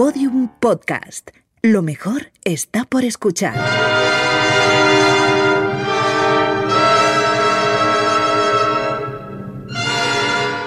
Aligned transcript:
Podium 0.00 0.48
Podcast. 0.60 1.28
Lo 1.60 1.82
mejor 1.82 2.32
está 2.42 2.86
por 2.86 3.04
escuchar. 3.04 3.54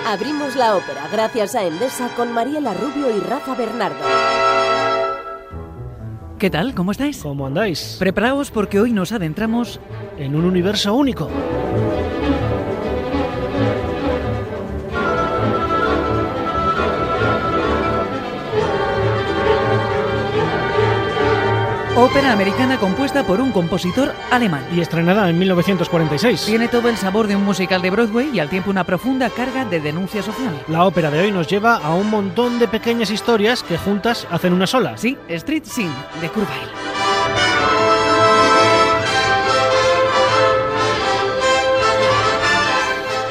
Abrimos 0.05 0.55
la 0.55 0.75
ópera 0.75 1.07
gracias 1.11 1.55
a 1.55 1.63
Endesa 1.63 2.09
con 2.15 2.31
Mariela 2.31 2.75
Rubio 2.75 3.09
y 3.09 3.19
Rafa 3.21 3.55
Bernardo. 3.55 4.05
¿Qué 6.37 6.51
tal? 6.51 6.75
¿Cómo 6.75 6.91
estáis? 6.91 7.23
¿Cómo 7.23 7.47
andáis? 7.47 7.95
Preparaos 7.97 8.51
porque 8.51 8.79
hoy 8.79 8.91
nos 8.91 9.13
adentramos 9.13 9.79
En 10.19 10.35
un 10.35 10.45
universo 10.45 10.93
único. 10.93 11.27
Ópera 22.03 22.33
americana 22.33 22.77
compuesta 22.77 23.23
por 23.23 23.39
un 23.39 23.53
compositor 23.53 24.13
alemán. 24.29 24.67
Y 24.75 24.81
estrenada 24.81 25.29
en 25.29 25.39
1946. 25.39 26.45
Tiene 26.45 26.67
todo 26.67 26.89
el 26.89 26.97
sabor 26.97 27.27
de 27.27 27.37
un 27.37 27.45
musical 27.45 27.81
de 27.81 27.89
Broadway 27.89 28.29
y 28.33 28.39
al 28.39 28.49
tiempo 28.49 28.69
una 28.69 28.83
profunda 28.83 29.29
carga 29.29 29.63
de 29.63 29.79
denuncia 29.79 30.21
social. 30.21 30.53
La 30.67 30.83
ópera 30.83 31.09
de 31.09 31.21
hoy 31.21 31.31
nos 31.31 31.47
lleva 31.47 31.77
a 31.77 31.95
un 31.95 32.09
montón 32.09 32.59
de 32.59 32.67
pequeñas 32.67 33.09
historias 33.09 33.63
que 33.63 33.77
juntas 33.77 34.27
hacen 34.29 34.51
una 34.51 34.67
sola. 34.67 34.97
Sí, 34.97 35.17
Street 35.29 35.63
Scene 35.63 35.93
de 36.19 36.27
Kurt 36.27 36.49
Weill. 36.49 36.69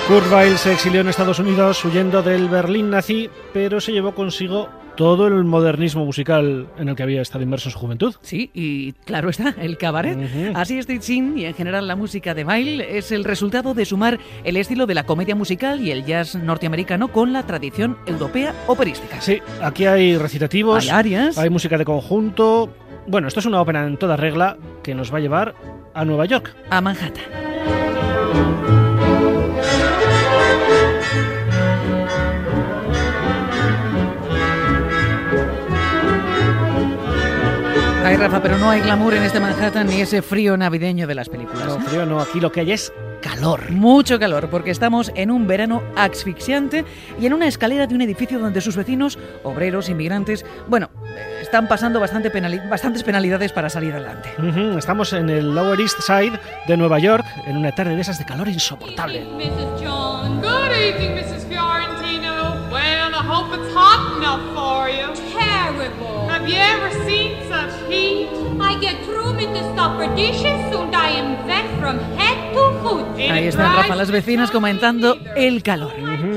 Kurt 0.09 0.33
Weill 0.33 0.57
se 0.57 0.73
exilió 0.73 1.02
en 1.02 1.09
Estados 1.09 1.39
Unidos 1.39 1.85
huyendo 1.85 2.23
del 2.23 2.49
Berlín 2.49 2.89
nazi, 2.89 3.29
pero 3.52 3.83
se 3.83 3.93
llevó 3.93 4.15
consigo 4.15 4.71
todo 4.96 5.27
el 5.27 5.45
modernismo 5.45 6.05
musical 6.05 6.66
en 6.78 6.88
el 6.88 6.96
que 6.96 7.02
había 7.02 7.23
estado 7.23 7.42
inmerso 7.45 7.68
en 7.68 7.73
su 7.73 7.79
juventud. 7.79 8.15
Sí, 8.23 8.51
y 8.54 8.93
claro 8.93 9.30
está, 9.30 9.54
el 9.60 9.79
cabaret. 9.79 10.18
Así 10.54 10.79
Street 10.79 11.01
Scene 11.02 11.40
y 11.40 11.45
en 11.46 11.54
general 11.54 11.87
la 11.88 11.96
música 11.96 12.34
de 12.34 12.45
Weill 12.45 12.80
es 12.80 13.12
el 13.12 13.24
resultado 13.24 13.74
de 13.74 13.84
sumar 13.84 14.18
el 14.45 14.57
estilo 14.57 14.87
de 14.87 14.95
la 14.95 15.04
comedia 15.04 15.34
musical 15.34 15.80
y 15.80 15.90
el 15.90 16.04
jazz 16.04 16.34
norteamericano 16.34 17.09
con 17.09 17.32
la 17.32 17.46
tradición 17.46 17.96
europea 18.07 18.54
operística. 18.66 19.21
Sí, 19.21 19.38
aquí 19.62 19.87
hay 19.87 20.16
recitativos, 20.16 20.84
Hay 20.84 20.90
arias. 20.90 21.38
hay 21.38 21.51
música 21.51 21.79
de 21.79 21.84
conjunto. 21.84 22.73
Bueno, 23.06 23.29
esto 23.29 23.40
es 23.40 23.46
una 23.46 23.60
ópera 23.60 23.87
en 23.87 23.96
toda 23.96 24.16
regla 24.16 24.56
que 24.82 24.95
nos 24.95 25.12
va 25.12 25.18
a 25.18 25.21
llevar 25.21 25.54
a 25.95 26.04
Nueva 26.04 26.27
York. 26.27 26.54
A 26.71 26.80
Manhattan. 26.80 27.24
Ay, 38.13 38.18
Rafa, 38.18 38.43
pero 38.43 38.59
no 38.59 38.68
hay 38.68 38.82
glamour 38.82 39.15
en 39.15 39.23
este 39.23 39.41
Manhattan 39.41 39.87
ni 39.87 40.02
ese 40.02 40.21
frío 40.21 40.55
navideño 40.59 41.07
de 41.07 41.15
las 41.15 41.30
películas. 41.30 41.65
No, 41.66 41.77
¿eh? 41.77 41.80
frío 41.87 42.05
no, 42.05 42.21
aquí 42.21 42.41
lo 42.41 42.52
que 42.52 42.60
hay 42.60 42.73
es 42.73 42.93
calor. 43.23 43.71
Mucho 43.71 44.18
calor, 44.18 44.51
porque 44.51 44.71
estamos 44.71 45.10
en 45.15 45.30
un 45.30 45.46
verano 45.46 45.82
asfixiante 45.96 46.85
y 47.18 47.24
en 47.24 47.33
una 47.33 47.46
escalera 47.49 47.87
de 47.87 47.95
un 47.95 48.02
edificio 48.02 48.38
donde 48.38 48.60
sus 48.60 48.77
vecinos, 48.77 49.18
obreros, 49.45 49.88
inmigrantes, 49.88 50.45
bueno, 50.68 50.90
eh, 51.07 51.38
están 51.40 51.68
pasando 51.68 52.01
bastante 52.01 52.30
penali- 52.30 52.68
bastantes 52.68 53.02
penalidades 53.02 53.51
para 53.51 53.71
salir 53.71 53.95
adelante. 53.95 54.29
Estamos 54.77 55.15
en 55.15 55.30
el 55.30 55.55
Lower 55.55 55.80
East 55.80 56.01
Side 56.02 56.38
de 56.68 56.77
Nueva 56.77 56.99
York, 56.99 57.24
en 57.46 57.57
una 57.57 57.73
tarde 57.73 57.95
de 57.95 58.02
esas 58.02 58.18
de 58.18 58.27
calor 58.27 58.46
insoportable. 58.46 59.24
Mrs. 59.24 59.83
John. 59.83 60.43
Good 60.43 60.77
evening, 60.77 61.15
Mrs. 61.15 61.46
Hope 63.43 63.59
it's 63.59 63.74
hot 63.74 64.19
enough 64.19 64.44
for 64.54 64.88
you. 64.88 65.09
Terrible. 65.34 66.28
Have 66.28 66.48
you 66.48 66.54
ever 66.54 66.91
seen 67.04 67.34
such 67.49 67.72
heat? 67.91 68.28
I 68.60 68.78
get 68.78 69.04
through 69.04 69.34
with 69.34 69.53
the 69.53 69.65
stopper 69.72 70.06
dishes 70.15 70.62
and 70.71 70.94
I 70.94 71.10
am 71.10 71.44
wet 71.44 71.67
from 71.81 71.99
head 72.17 72.55
to 72.55 72.71
foot. 72.83 73.05
And 73.19 73.33
Ahí 73.33 73.44
it 73.44 73.49
están, 73.49 73.75
Rafa, 73.75 73.97
las 73.97 74.06
the 74.06 74.12
vecinas 74.12 74.53
comentando 74.53 75.19
el 75.34 75.61
calor. 75.65 75.93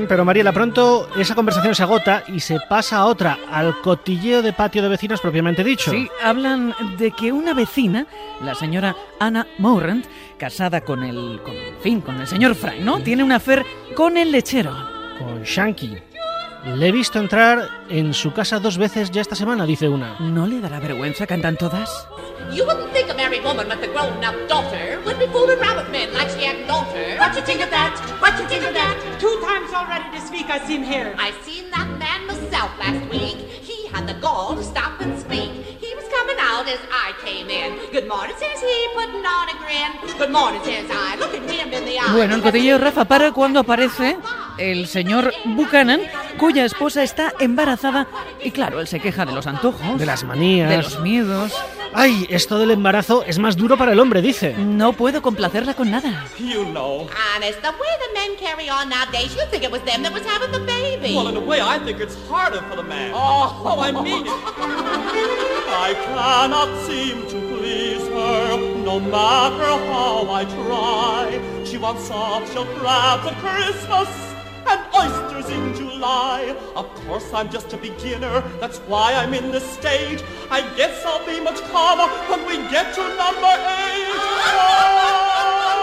Pero 0.08 0.24
Mariela, 0.24 0.52
pronto 0.52 1.08
esa 1.16 1.36
conversación 1.36 1.76
se 1.76 1.84
agota 1.84 2.24
y 2.26 2.40
se 2.40 2.58
pasa 2.68 2.96
a 2.96 3.04
otra, 3.04 3.38
al 3.52 3.80
cotilleo 3.82 4.42
de 4.42 4.52
patio 4.52 4.82
de 4.82 4.88
vecinas 4.88 5.20
propiamente 5.20 5.62
dicho. 5.62 5.92
Sí, 5.92 6.08
hablan 6.24 6.74
de 6.98 7.12
que 7.12 7.30
una 7.30 7.54
vecina, 7.54 8.08
la 8.42 8.56
señora 8.56 8.96
Anna 9.20 9.46
Morant, 9.58 10.06
casada 10.38 10.80
con 10.80 11.04
el, 11.04 11.40
con, 11.44 11.54
en 11.54 11.78
fin, 11.80 12.00
con 12.00 12.20
el 12.20 12.26
señor 12.26 12.56
Frank, 12.56 12.80
¿no? 12.80 12.98
Tiene 12.98 13.22
una 13.22 13.36
affair 13.36 13.64
con 13.94 14.16
el 14.16 14.32
lechero. 14.32 14.74
Con 15.20 15.44
Shanky. 15.44 16.15
Le 16.74 16.88
he 16.88 16.92
visto 16.92 17.20
entrar 17.20 17.70
en 17.88 18.12
su 18.12 18.32
casa 18.32 18.58
dos 18.58 18.76
veces 18.76 19.12
ya 19.12 19.20
esta 19.20 19.36
semana, 19.36 19.64
dice 19.66 19.88
una. 19.88 20.16
¿No 20.18 20.48
le 20.48 20.60
dará 20.60 20.80
vergüenza? 20.80 21.24
Cantan 21.24 21.56
todas. 21.56 22.08
You 22.52 22.64
wouldn't 22.64 22.92
think 22.92 23.08
a 23.08 23.14
married 23.14 23.44
woman 23.44 23.68
with 23.68 23.82
a 23.82 23.86
grown-up 23.86 24.34
daughter 24.48 24.98
would 25.04 25.18
be 25.18 25.26
fooling 25.28 25.58
around 25.60 25.76
with 25.76 25.90
men 25.90 26.12
like 26.12 26.28
she 26.30 26.44
hadn't 26.44 26.66
daughter. 26.66 27.16
What 27.18 27.36
you 27.36 27.42
think 27.42 27.62
of 27.62 27.70
that? 27.70 27.94
What 28.20 28.36
you 28.38 28.48
think 28.48 28.64
of 28.66 28.74
that? 28.74 28.96
Two 29.20 29.40
times 29.42 29.72
already 29.72 30.10
this 30.10 30.28
week 30.30 30.50
I 30.50 30.58
seen 30.66 30.82
here. 30.82 31.14
I 31.18 31.30
seen 31.44 31.70
that 31.70 31.88
man 31.98 32.26
myself 32.26 32.70
last 32.78 33.08
week. 33.10 33.38
He 33.62 33.86
had 33.88 34.08
the 34.08 34.14
gall 34.20 34.56
to 34.56 34.62
stop 34.64 35.00
and 35.00 35.16
speak. 35.20 35.50
He 35.80 35.94
was 35.94 36.04
coming 36.10 36.36
out 36.40 36.66
as 36.68 36.80
I 36.90 37.14
came 37.24 37.48
in. 37.48 37.78
Good 37.92 38.08
morning, 38.08 38.34
says 38.38 38.60
he, 38.60 38.88
putting 38.92 39.24
on 39.24 39.48
a 39.48 39.56
grin. 39.62 40.18
Good 40.18 40.32
morning, 40.32 40.60
says 40.64 40.90
I, 40.90 41.16
looking 41.16 41.48
him 41.48 41.72
in 41.72 41.84
the 41.84 41.98
eye. 41.98 42.12
Bueno, 42.12 42.34
el 42.34 42.42
cotilleo 42.42 42.78
Rafa 42.78 43.04
para 43.04 43.30
cuando 43.30 43.60
aparece 43.60 44.18
el 44.58 44.86
señor 44.88 45.32
Buchanan, 45.44 46.00
cuya 46.36 46.64
esposa 46.64 47.02
está 47.02 47.32
embarazada 47.40 48.06
y 48.42 48.50
claro, 48.50 48.80
él 48.80 48.86
se 48.86 49.00
queja 49.00 49.24
de 49.24 49.32
los 49.32 49.46
antojos, 49.46 49.98
De 49.98 50.06
las 50.06 50.24
manías. 50.24 50.68
de 50.70 50.76
los 50.78 51.00
miedos. 51.00 51.52
Ay, 51.94 52.26
esto 52.28 52.58
del 52.58 52.72
embarazo 52.72 53.24
es 53.24 53.38
más 53.38 53.56
duro 53.56 53.76
para 53.78 53.92
el 53.92 54.00
hombre, 54.00 54.20
dice. 54.20 54.54
No 54.58 54.92
puedo 54.92 55.22
complacerla 55.22 55.74
con 55.74 55.90
nada. 55.90 56.26
Honest, 56.38 57.60
the 57.62 57.70
way 57.70 57.92
the 58.00 58.12
men 58.14 58.36
carry 58.38 58.68
on 58.68 58.88
nowadays, 58.90 59.34
you'd 59.34 59.48
think 59.50 59.64
it 59.64 59.70
was 59.70 59.82
them 59.84 60.02
that 60.02 60.12
was 60.12 60.22
having 60.26 60.52
the 60.52 60.58
baby. 60.60 61.14
Well, 61.14 61.28
in 61.28 61.36
a 61.36 61.40
way, 61.40 61.60
I 61.60 61.78
think 61.84 62.00
it's 62.00 62.16
harder 62.28 62.60
for 62.68 62.76
the 62.76 62.82
man. 62.82 63.12
Oh. 63.14 63.62
Oh, 63.64 63.80
I 63.80 63.92
mean 63.92 64.26
it. 64.26 64.32
I 65.68 65.94
cannot 65.94 66.68
seem 66.86 67.22
to 67.28 67.56
please 67.56 68.06
her, 68.08 68.56
no 68.84 69.00
matter 69.00 69.72
how 69.90 70.28
I 70.30 70.44
try. 70.44 71.40
She 71.64 71.78
wants 71.78 72.06
soft 72.08 72.52
shell 72.52 72.66
crabs 72.76 73.26
at 73.26 73.36
Christmas 73.38 74.08
and 74.68 74.80
oysters 74.94 75.50
in 75.50 75.74
July. 75.74 76.56
Of 76.74 76.86
course, 77.06 77.32
I'm 77.32 77.50
just 77.50 77.72
a 77.72 77.76
beginner, 77.76 78.42
that's 78.60 78.78
why 78.80 79.12
I'm 79.14 79.34
in 79.34 79.50
this 79.50 79.68
stage. 79.70 80.22
I 80.50 80.60
guess 80.76 81.04
I'll 81.04 81.24
be 81.26 81.40
much 81.40 81.60
calmer 81.70 82.08
when 82.30 82.46
we 82.46 82.56
get 82.70 82.94
to 82.94 83.02
number 83.16 83.54
eight. 83.80 85.72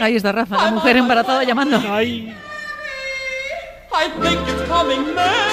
Ahí 0.00 0.16
está 0.16 0.32
Rafa, 0.32 0.56
la 0.56 0.70
mujer 0.70 0.96
embarazada 0.96 1.44
llamando. 1.44 1.78
Ay, 1.88 2.34
I 3.92 4.08
think 4.22 4.40
it's 4.48 4.62
coming 4.68 5.14
maybe. 5.14 5.50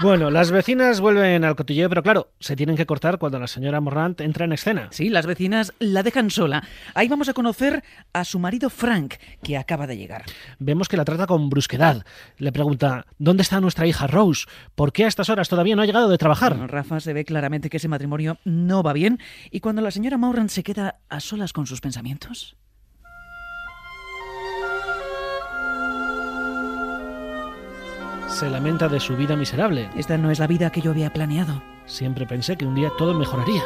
Bueno, 0.00 0.30
las 0.30 0.52
vecinas 0.52 1.00
vuelven 1.00 1.44
al 1.44 1.56
cotilleo, 1.56 1.88
pero 1.88 2.04
claro, 2.04 2.30
se 2.38 2.54
tienen 2.54 2.76
que 2.76 2.86
cortar 2.86 3.18
cuando 3.18 3.40
la 3.40 3.48
señora 3.48 3.80
Morant 3.80 4.20
entra 4.20 4.44
en 4.44 4.52
escena. 4.52 4.86
Sí, 4.92 5.08
las 5.08 5.26
vecinas 5.26 5.72
la 5.80 6.04
dejan 6.04 6.30
sola. 6.30 6.62
Ahí 6.94 7.08
vamos 7.08 7.28
a 7.28 7.32
conocer 7.32 7.82
a 8.12 8.24
su 8.24 8.38
marido 8.38 8.70
Frank, 8.70 9.14
que 9.42 9.56
acaba 9.56 9.88
de 9.88 9.96
llegar. 9.96 10.24
Vemos 10.60 10.86
que 10.86 10.96
la 10.96 11.04
trata 11.04 11.26
con 11.26 11.50
brusquedad. 11.50 12.04
Le 12.36 12.52
pregunta, 12.52 13.06
¿dónde 13.18 13.42
está 13.42 13.60
nuestra 13.60 13.88
hija 13.88 14.06
Rose? 14.06 14.46
¿Por 14.76 14.92
qué 14.92 15.04
a 15.04 15.08
estas 15.08 15.30
horas 15.30 15.48
todavía 15.48 15.74
no 15.74 15.82
ha 15.82 15.86
llegado 15.86 16.08
de 16.08 16.18
trabajar? 16.18 16.52
Bueno, 16.52 16.68
Rafa 16.68 17.00
se 17.00 17.12
ve 17.12 17.24
claramente 17.24 17.68
que 17.68 17.78
ese 17.78 17.88
matrimonio 17.88 18.38
no 18.44 18.84
va 18.84 18.92
bien 18.92 19.18
y 19.50 19.58
cuando 19.58 19.82
la 19.82 19.90
señora 19.90 20.16
Mauran 20.16 20.48
se 20.48 20.62
queda 20.62 21.00
a 21.08 21.18
solas 21.18 21.52
con 21.52 21.66
sus 21.66 21.80
pensamientos. 21.80 22.56
Se 28.28 28.48
lamenta 28.50 28.88
de 28.88 29.00
su 29.00 29.16
vida 29.16 29.36
miserable. 29.36 29.90
Esta 29.96 30.18
no 30.18 30.30
es 30.30 30.38
la 30.38 30.46
vida 30.46 30.70
que 30.70 30.80
yo 30.80 30.90
había 30.90 31.12
planeado. 31.12 31.62
Siempre 31.86 32.26
pensé 32.26 32.56
que 32.56 32.66
un 32.66 32.74
día 32.74 32.90
todo 32.96 33.14
mejoraría. 33.14 33.62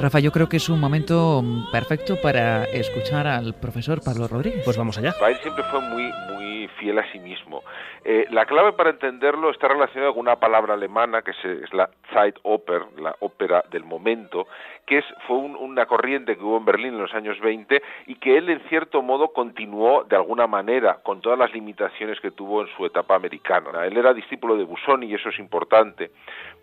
Rafa, 0.00 0.18
yo 0.18 0.32
creo 0.32 0.48
que 0.48 0.56
es 0.56 0.68
un 0.70 0.80
momento 0.80 1.42
mm, 1.42 1.70
perfecto 1.70 2.16
para 2.22 2.64
escuchar 2.64 3.26
al 3.26 3.52
profesor 3.54 4.00
Pablo 4.02 4.28
Rodríguez. 4.28 4.62
Pues 4.64 4.78
vamos 4.78 4.96
allá. 4.96 5.12
Bail 5.20 5.36
siempre 5.42 5.62
fue 5.64 5.80
muy, 5.80 6.10
muy 6.32 6.68
fiel 6.78 6.98
a 6.98 7.12
sí 7.12 7.18
mismo. 7.18 7.62
Eh, 8.02 8.26
la 8.30 8.46
clave 8.46 8.72
para 8.72 8.88
entenderlo 8.90 9.50
está 9.50 9.68
relacionada 9.68 10.12
con 10.12 10.20
una 10.20 10.36
palabra 10.36 10.72
alemana 10.72 11.20
que 11.20 11.32
es, 11.32 11.44
es 11.44 11.74
la 11.74 11.90
Zeitoper, 12.14 12.82
la 12.98 13.14
ópera 13.20 13.62
del 13.70 13.84
momento, 13.84 14.46
que 14.86 14.98
es, 14.98 15.04
fue 15.26 15.36
un- 15.36 15.54
una 15.54 15.84
corriente 15.84 16.34
que 16.34 16.42
hubo 16.42 16.56
en 16.56 16.64
Berlín 16.64 16.94
en 16.94 17.02
los 17.02 17.12
años 17.12 17.38
20 17.40 17.82
y 18.06 18.14
que 18.14 18.38
él 18.38 18.48
en 18.48 18.60
cierto 18.70 19.02
modo 19.02 19.34
continuó 19.34 20.04
de 20.04 20.16
alguna 20.16 20.46
manera 20.46 21.00
con 21.02 21.20
todas 21.20 21.38
las 21.38 21.52
limitaciones 21.52 22.18
que 22.20 22.30
tuvo 22.30 22.62
en 22.62 22.68
su 22.74 22.86
etapa 22.86 23.16
americana. 23.16 23.84
Él 23.84 23.98
era 23.98 24.14
discípulo 24.14 24.56
de 24.56 24.64
Busoni 24.64 25.04
y 25.06 25.14
eso 25.14 25.28
es 25.28 25.38
importante 25.38 26.10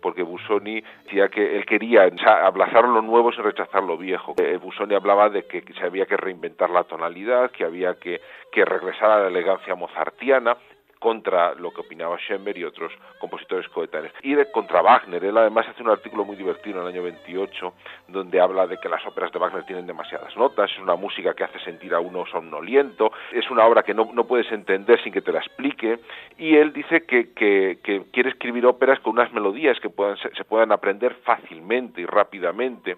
porque 0.00 0.22
Busoni 0.22 0.82
decía 1.04 1.28
que 1.28 1.56
él 1.56 1.66
quería 1.66 2.08
abrazar 2.42 2.84
lo 2.84 3.02
nuevo 3.02 3.32
sin 3.32 3.44
rechazar 3.44 3.82
lo 3.82 3.96
viejo. 3.96 4.34
Eh, 4.38 4.56
Busoni 4.56 4.94
hablaba 4.94 5.28
de 5.28 5.46
que 5.46 5.62
se 5.78 5.84
había 5.84 6.06
que 6.06 6.16
reinventar 6.16 6.70
la 6.70 6.84
tonalidad, 6.84 7.50
que 7.50 7.64
había 7.64 7.94
que, 7.94 8.20
que 8.52 8.64
regresar 8.64 9.10
a 9.10 9.20
la 9.20 9.28
elegancia 9.28 9.74
mozartiana 9.74 10.56
contra 10.98 11.54
lo 11.54 11.72
que 11.72 11.80
opinaba 11.80 12.16
Schoenberg 12.18 12.58
y 12.58 12.64
otros 12.64 12.92
compositores 13.18 13.68
coetáneos. 13.68 14.12
Y 14.22 14.34
de 14.34 14.50
contra 14.50 14.82
Wagner, 14.82 15.24
él 15.24 15.36
además 15.36 15.66
hace 15.68 15.82
un 15.82 15.90
artículo 15.90 16.24
muy 16.24 16.36
divertido 16.36 16.80
en 16.80 16.86
el 16.86 16.94
año 16.94 17.02
28 17.02 17.72
donde 18.08 18.40
habla 18.40 18.66
de 18.66 18.78
que 18.78 18.88
las 18.88 19.04
óperas 19.06 19.32
de 19.32 19.38
Wagner 19.38 19.64
tienen 19.64 19.86
demasiadas 19.86 20.36
notas, 20.36 20.70
es 20.70 20.78
una 20.78 20.96
música 20.96 21.34
que 21.34 21.44
hace 21.44 21.58
sentir 21.60 21.94
a 21.94 22.00
uno 22.00 22.26
somnoliento, 22.26 23.12
es 23.32 23.50
una 23.50 23.64
obra 23.66 23.82
que 23.82 23.94
no, 23.94 24.10
no 24.12 24.24
puedes 24.24 24.50
entender 24.52 25.00
sin 25.02 25.12
que 25.12 25.22
te 25.22 25.32
la 25.32 25.40
explique 25.40 25.98
y 26.36 26.56
él 26.56 26.72
dice 26.72 27.04
que, 27.04 27.32
que, 27.32 27.78
que 27.82 28.02
quiere 28.12 28.30
escribir 28.30 28.66
óperas 28.66 29.00
con 29.00 29.12
unas 29.12 29.32
melodías 29.32 29.78
que 29.80 29.90
puedan, 29.90 30.16
se, 30.16 30.34
se 30.34 30.44
puedan 30.44 30.72
aprender 30.72 31.14
fácilmente 31.24 32.00
y 32.00 32.06
rápidamente. 32.06 32.96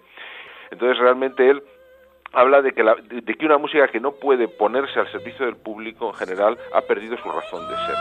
Entonces 0.71 0.97
realmente 0.97 1.49
él 1.49 1.61
habla 2.33 2.61
de 2.61 2.73
que, 2.73 2.83
la- 2.83 2.95
de- 2.95 3.21
que 3.35 3.45
una 3.45 3.57
música 3.57 3.87
que 3.87 3.99
no 3.99 4.13
puede 4.13 4.47
ponerse 4.47 4.99
al 4.99 5.11
servicio 5.11 5.45
del 5.45 5.55
público 5.57 6.07
en 6.07 6.13
general 6.13 6.57
ha 6.73 6.81
perdido 6.81 7.17
su 7.17 7.29
razón 7.29 7.67
de 7.69 7.75
ser. 7.85 7.95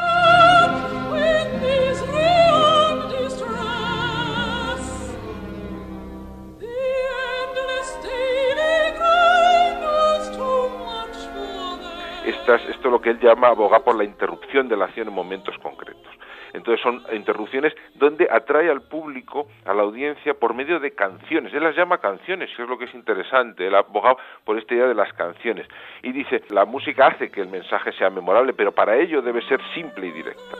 Esto 12.50 12.88
es 12.88 12.92
lo 12.92 13.00
que 13.00 13.10
él 13.10 13.20
llama 13.20 13.48
abogar 13.48 13.82
por 13.84 13.94
la 13.96 14.02
interrupción 14.04 14.68
de 14.68 14.76
la 14.76 14.86
acción 14.86 15.06
en 15.08 15.14
momentos 15.14 15.56
concretos. 15.58 16.12
Entonces 16.52 16.82
son 16.82 17.02
interrupciones 17.12 17.75
donde 17.94 18.29
atrae 18.31 18.70
al 18.70 18.82
público, 18.82 19.49
a 19.64 19.75
la 19.75 19.82
audiencia, 19.82 20.35
por 20.35 20.55
medio 20.55 20.81
de 20.81 20.93
canciones. 20.93 21.52
Él 21.55 21.62
las 21.62 21.76
llama 21.76 21.99
canciones, 21.99 22.50
que 22.56 22.62
es 22.62 22.69
lo 22.69 22.79
que 22.79 22.87
es 22.87 22.94
interesante. 22.94 23.67
Él 23.67 23.75
ha 23.75 23.81
abogado 23.81 24.19
por 24.44 24.58
esta 24.58 24.75
idea 24.75 24.87
de 24.87 24.94
las 24.94 25.12
canciones. 25.12 25.67
Y 26.02 26.12
dice, 26.12 26.43
la 26.50 26.64
música 26.64 27.08
hace 27.08 27.31
que 27.31 27.41
el 27.41 27.49
mensaje 27.49 27.93
sea 27.93 28.11
memorable, 28.11 28.52
pero 28.52 28.73
para 28.73 28.97
ello 28.97 29.23
debe 29.23 29.43
ser 29.43 29.61
simple 29.75 30.06
y 30.06 30.12
directa. 30.12 30.56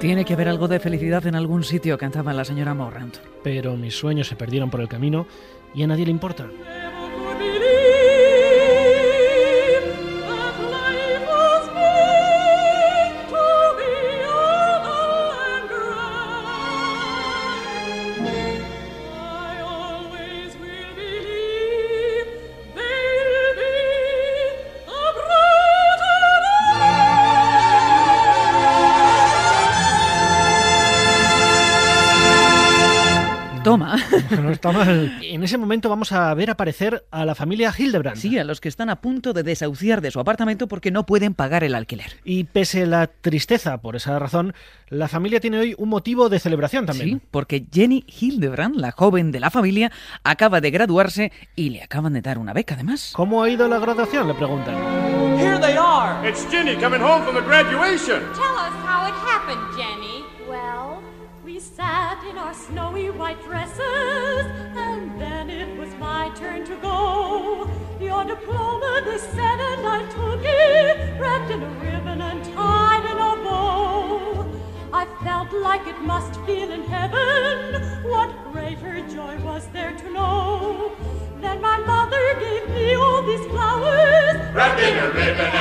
Tiene 0.00 0.24
que 0.24 0.34
haber 0.34 0.48
algo 0.48 0.68
de 0.68 0.78
felicidad 0.78 1.26
en 1.26 1.34
algún 1.34 1.64
sitio, 1.64 1.98
cantaba 1.98 2.32
la 2.32 2.44
señora 2.44 2.72
Morrant. 2.72 3.16
Pero 3.42 3.76
mis 3.76 3.96
sueños 3.96 4.28
se 4.28 4.36
perdieron 4.36 4.70
por 4.70 4.80
el 4.80 4.88
camino 4.88 5.26
y 5.74 5.82
a 5.82 5.88
nadie 5.88 6.04
le 6.04 6.12
importa. 6.12 6.46
Toma. 33.68 33.96
No 34.42 34.50
está 34.50 34.72
mal. 34.72 35.18
En 35.22 35.42
ese 35.42 35.58
momento 35.58 35.90
vamos 35.90 36.12
a 36.12 36.32
ver 36.32 36.48
aparecer 36.50 37.04
a 37.10 37.26
la 37.26 37.34
familia 37.34 37.74
Hildebrand. 37.76 38.16
Sí, 38.16 38.38
a 38.38 38.44
los 38.44 38.60
que 38.60 38.68
están 38.68 38.88
a 38.88 39.00
punto 39.02 39.34
de 39.34 39.42
desahuciar 39.42 40.00
de 40.00 40.10
su 40.10 40.20
apartamento 40.20 40.68
porque 40.68 40.90
no 40.90 41.04
pueden 41.04 41.34
pagar 41.34 41.64
el 41.64 41.74
alquiler. 41.74 42.16
Y 42.24 42.44
pese 42.44 42.84
a 42.84 42.86
la 42.86 43.06
tristeza 43.08 43.78
por 43.78 43.94
esa 43.96 44.18
razón, 44.18 44.54
la 44.88 45.06
familia 45.08 45.40
tiene 45.40 45.58
hoy 45.58 45.74
un 45.76 45.90
motivo 45.90 46.30
de 46.30 46.38
celebración 46.38 46.86
también. 46.86 47.18
Sí, 47.18 47.26
porque 47.30 47.66
Jenny 47.70 48.04
Hildebrand, 48.06 48.76
la 48.76 48.92
joven 48.92 49.32
de 49.32 49.40
la 49.40 49.50
familia, 49.50 49.92
acaba 50.24 50.60
de 50.62 50.70
graduarse 50.70 51.32
y 51.54 51.68
le 51.70 51.82
acaban 51.82 52.14
de 52.14 52.22
dar 52.22 52.38
una 52.38 52.54
beca 52.54 52.74
además. 52.74 53.12
¿Cómo 53.14 53.42
ha 53.42 53.50
ido 53.50 53.68
la 53.68 53.78
graduación? 53.78 54.28
Le 54.28 54.34
preguntan. 54.34 54.74
Here 55.38 55.58
they 55.60 55.76
are. 55.76 56.26
It's 56.26 56.46
Ginny 56.50 56.76
coming 56.76 57.02
home 57.02 57.22
from 57.24 57.34
the 57.34 57.42
graduation. 57.42 58.20
Tell 58.32 58.56
us 58.56 58.72
how 58.84 59.06
it 59.06 59.14
happened, 59.14 59.77
in 62.30 62.36
our 62.36 62.52
snowy 62.52 63.10
white 63.10 63.42
dresses, 63.42 64.44
and 64.76 65.20
then 65.20 65.48
it 65.48 65.76
was 65.78 65.94
my 65.94 66.30
turn 66.34 66.64
to 66.66 66.76
go. 66.76 67.70
Your 68.00 68.24
diploma, 68.24 69.02
they 69.04 69.18
said, 69.18 69.58
and 69.70 69.86
I 69.86 70.00
took 70.10 70.40
it, 70.44 71.20
wrapped 71.20 71.50
in 71.50 71.62
a 71.62 71.68
ribbon 71.80 72.20
and 72.20 72.44
tied 72.54 73.04
in 73.10 73.16
a 73.16 73.34
bow. 73.44 74.46
I 74.92 75.06
felt 75.24 75.52
like 75.52 75.86
it 75.86 76.00
must 76.02 76.38
feel 76.42 76.70
in 76.70 76.82
heaven. 76.82 78.02
What 78.04 78.30
greater 78.52 79.00
joy 79.08 79.38
was 79.38 79.66
there 79.68 79.92
to 79.96 80.12
know? 80.12 80.92
Then 81.40 81.60
my 81.60 81.78
mother 81.78 82.40
gave 82.40 82.68
me 82.70 82.94
all 82.94 83.22
these 83.22 83.46
flowers. 83.46 84.36
Wrapped 84.54 84.80
in 84.80 84.98
a 84.98 85.10
ribbon 85.10 85.57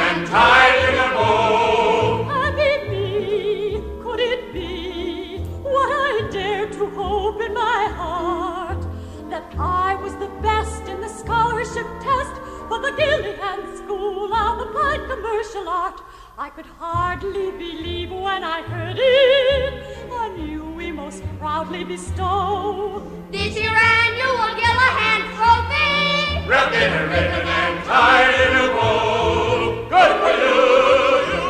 I 16.48 16.50
could 16.52 16.72
hardly 16.80 17.52
believe 17.52 18.10
when 18.10 18.42
I 18.42 18.62
heard 18.62 18.96
it. 18.98 19.84
On 20.10 20.32
you 20.50 20.64
we 20.78 20.94
most 20.94 21.22
proudly 21.40 21.84
bestow. 21.84 23.04
This 23.34 23.54
your 23.58 23.76
annual 23.76 24.56
Gillahan 24.56 25.22
trophy. 25.36 26.48
Wrapped 26.48 26.74
in 26.74 26.94
a 26.94 27.04
ribbon 27.12 27.48
and 27.60 27.84
tied 27.84 28.34
in 28.46 28.54
a 28.64 28.68
bow. 28.76 29.90
Good 29.90 30.14
for 30.22 30.34
you, 30.44 30.56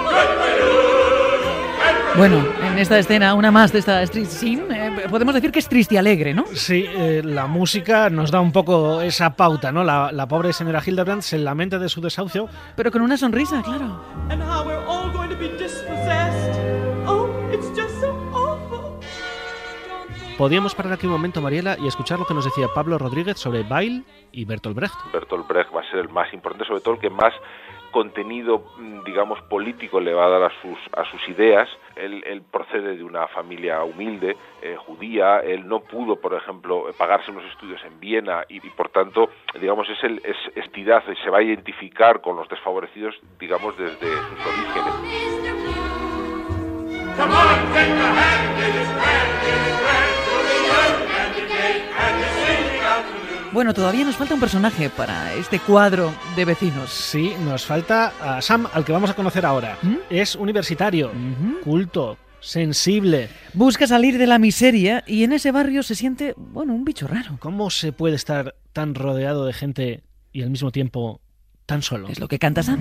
good 0.10 0.32
for 0.40 0.50
you. 0.58 2.18
Bueno, 2.18 2.44
en 2.64 2.80
esta 2.80 2.98
escena, 2.98 3.36
una 3.36 3.52
más 3.52 3.72
de 3.72 3.78
esta 3.78 4.02
street 4.02 4.26
scene, 4.26 4.64
eh, 4.72 5.08
podemos 5.08 5.36
decir 5.36 5.52
que 5.52 5.60
es 5.60 5.70
triste 5.70 5.94
y 5.94 5.98
alegre, 6.00 6.34
¿no? 6.34 6.46
Sí, 6.56 6.84
eh, 6.88 7.22
la 7.24 7.46
música 7.46 8.10
nos 8.10 8.32
da 8.32 8.42
un 8.42 8.52
poco 8.52 9.02
esa 9.02 9.36
pauta, 9.36 9.72
¿no? 9.72 9.84
La, 9.84 10.12
la 10.12 10.28
pobre 10.28 10.52
señora 10.54 10.82
Hildebrand 10.84 11.22
se 11.22 11.38
lamenta 11.38 11.78
de 11.78 11.88
su 11.88 12.02
desahucio. 12.02 12.50
Pero 12.76 12.92
con 12.92 13.04
una 13.04 13.18
sonrisa, 13.18 13.62
claro. 13.62 14.02
Podíamos 20.38 20.76
parar 20.76 20.94
aquí 20.94 21.08
un 21.08 21.14
momento, 21.14 21.42
Mariela, 21.42 21.78
y 21.80 21.88
escuchar 21.88 22.20
lo 22.20 22.26
que 22.26 22.36
nos 22.36 22.46
decía 22.46 22.68
Pablo 22.68 23.00
Rodríguez 23.00 23.40
sobre 23.40 23.64
Bail 23.64 24.06
y 24.32 24.46
Bertolt 24.46 24.76
Brecht. 24.76 24.96
Bertolt 25.12 25.48
Brecht 25.48 25.76
va 25.76 25.82
a 25.82 25.90
ser 25.90 26.02
el 26.02 26.10
más 26.10 26.32
importante, 26.32 26.68
sobre 26.68 26.82
todo 26.82 26.94
el 26.94 27.00
que 27.00 27.10
más 27.10 27.34
contenido, 27.90 28.64
mm, 28.78 29.04
digamos, 29.04 29.42
político 29.50 30.00
le 30.00 30.14
va 30.14 30.28
a 30.28 30.30
dar 30.30 30.44
a 30.44 30.52
sus, 30.62 30.78
a 30.96 31.10
sus 31.10 31.28
ideas. 31.28 31.68
Él, 31.96 32.24
él 32.28 32.44
procede 32.44 32.98
de 32.98 33.04
una 33.04 33.28
familia 33.30 33.84
humilde, 33.84 34.38
eh, 34.62 34.76
judía, 34.78 35.40
él 35.40 35.68
no 35.68 35.80
pudo, 35.80 36.18
por 36.18 36.36
ejemplo, 36.36 36.86
pagarse 36.96 37.32
unos 37.32 37.46
estudios 37.46 37.84
en 37.84 38.00
Viena 38.00 38.44
y, 38.48 38.58
y, 38.58 38.70
por 38.70 38.90
tanto, 38.90 39.32
digamos, 39.60 39.90
es, 39.90 40.04
el, 40.04 40.22
es 40.24 40.38
entidad 40.56 41.04
y 41.12 41.16
se 41.24 41.32
va 41.32 41.40
a 41.40 41.42
identificar 41.42 42.22
con 42.22 42.36
los 42.36 42.48
desfavorecidos, 42.48 43.16
digamos, 43.40 43.76
desde 43.76 44.08
sus 44.08 44.40
orígenes. 44.46 45.38
Bueno, 53.58 53.74
todavía 53.74 54.06
nos 54.06 54.16
falta 54.16 54.36
un 54.36 54.40
personaje 54.40 54.90
para 54.90 55.34
este 55.34 55.60
cuadro 55.60 56.14
de 56.36 56.46
vecinos. 56.46 56.92
Sí, 56.92 57.34
nos 57.44 57.66
falta 57.66 58.14
a 58.22 58.40
Sam, 58.40 58.68
al 58.72 58.86
que 58.86 58.92
vamos 58.92 59.10
a 59.10 59.16
conocer 59.16 59.48
ahora. 59.48 59.80
¿Mm? 59.82 59.96
Es 60.12 60.36
universitario, 60.36 61.12
culto, 61.64 62.20
sensible. 62.40 63.30
Busca 63.54 63.88
salir 63.88 64.20
de 64.20 64.28
la 64.28 64.38
miseria 64.38 65.04
y 65.08 65.24
en 65.24 65.34
ese 65.34 65.52
barrio 65.52 65.82
se 65.82 65.96
siente, 65.96 66.36
bueno, 66.38 66.76
un 66.76 66.86
bicho 66.86 67.08
raro. 67.08 67.38
¿Cómo 67.40 67.72
se 67.72 67.92
puede 67.94 68.16
estar 68.16 68.54
tan 68.74 68.94
rodeado 68.94 69.48
de 69.48 69.54
gente 69.54 70.04
y 70.32 70.44
al 70.44 70.52
mismo 70.52 70.72
tiempo 70.72 71.22
tan 71.66 71.82
solo? 71.82 72.10
Es 72.10 72.20
lo 72.20 72.28
que 72.28 72.38
canta 72.38 72.62
Sam. 72.62 72.80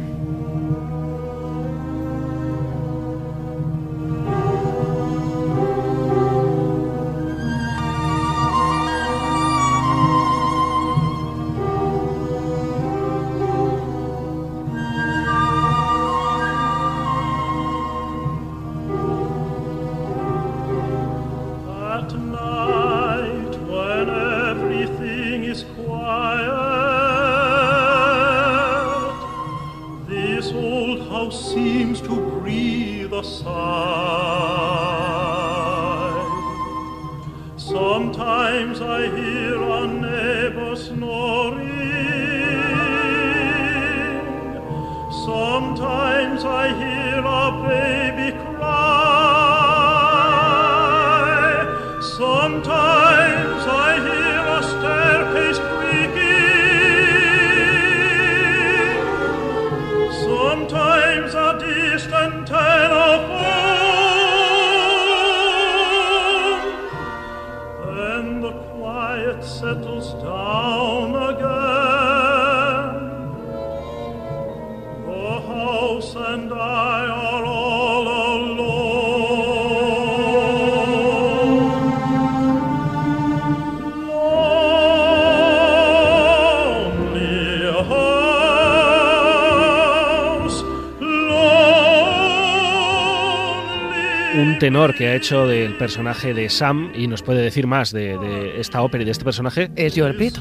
Tenor 94.67 94.97
que 94.97 95.07
ha 95.07 95.15
hecho 95.15 95.47
del 95.47 95.75
personaje 95.75 96.35
de 96.35 96.49
Sam 96.49 96.91
y 96.93 97.07
nos 97.07 97.23
puede 97.23 97.41
decir 97.41 97.69
más 97.69 97.93
de, 97.93 98.19
de 98.19 98.59
esta 98.59 98.83
ópera 98.83 99.03
y 99.03 99.05
de 99.05 99.13
este 99.13 99.25
personaje. 99.25 99.69
Es 99.77 99.95
Joel 99.97 100.17
Pitt. 100.17 100.39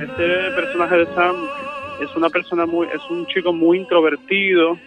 Este 0.00 0.50
personaje 0.56 0.96
de 0.96 1.06
Sam 1.14 1.36
es 2.02 2.16
una 2.16 2.30
persona 2.30 2.64
muy, 2.64 2.86
es 2.86 3.02
un 3.10 3.26
chico 3.26 3.52
muy 3.52 3.76
introvertido, 3.80 4.78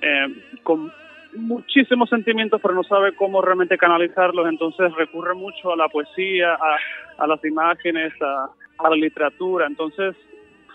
eh, 0.00 0.26
con 0.62 0.90
muchísimos 1.36 2.08
sentimientos, 2.08 2.62
pero 2.62 2.72
no 2.72 2.82
sabe 2.82 3.14
cómo 3.14 3.42
realmente 3.42 3.76
canalizarlos, 3.76 4.48
entonces 4.48 4.90
recurre 4.94 5.34
mucho 5.34 5.70
a 5.70 5.76
la 5.76 5.90
poesía, 5.90 6.54
a, 6.54 6.78
a 7.22 7.26
las 7.26 7.44
imágenes, 7.44 8.14
a, 8.22 8.48
a 8.78 8.88
la 8.88 8.96
literatura. 8.96 9.66
Entonces 9.66 10.16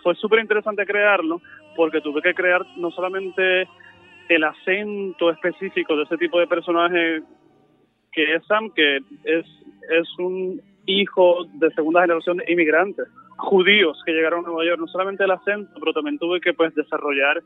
fue 0.04 0.14
súper 0.14 0.38
interesante 0.40 0.86
crearlo, 0.86 1.42
porque 1.76 2.00
tuve 2.00 2.22
que 2.22 2.36
crear 2.36 2.62
no 2.76 2.92
solamente 2.92 3.68
el 4.30 4.44
acento 4.44 5.32
específico 5.32 5.96
de 5.96 6.04
ese 6.04 6.18
tipo 6.18 6.40
de 6.40 6.48
personaje 6.48 7.22
que 8.12 8.36
es 8.36 8.46
Sam, 8.46 8.72
que 8.74 8.98
es, 8.98 9.46
es 9.90 10.20
un 10.20 10.62
hijo 10.86 11.46
de 11.54 11.70
segunda 11.72 12.02
generación 12.02 12.38
de 12.38 12.52
inmigrantes 12.52 13.08
judíos 13.38 14.02
que 14.06 14.12
llegaron 14.12 14.44
a 14.44 14.48
Nueva 14.48 14.66
York, 14.66 14.80
no 14.80 14.88
solamente 14.88 15.24
el 15.24 15.32
acento, 15.32 15.72
pero 15.80 15.94
también 15.94 16.18
tuve 16.18 16.42
que 16.42 16.54
pues 16.54 16.74
desarrollar 16.76 17.42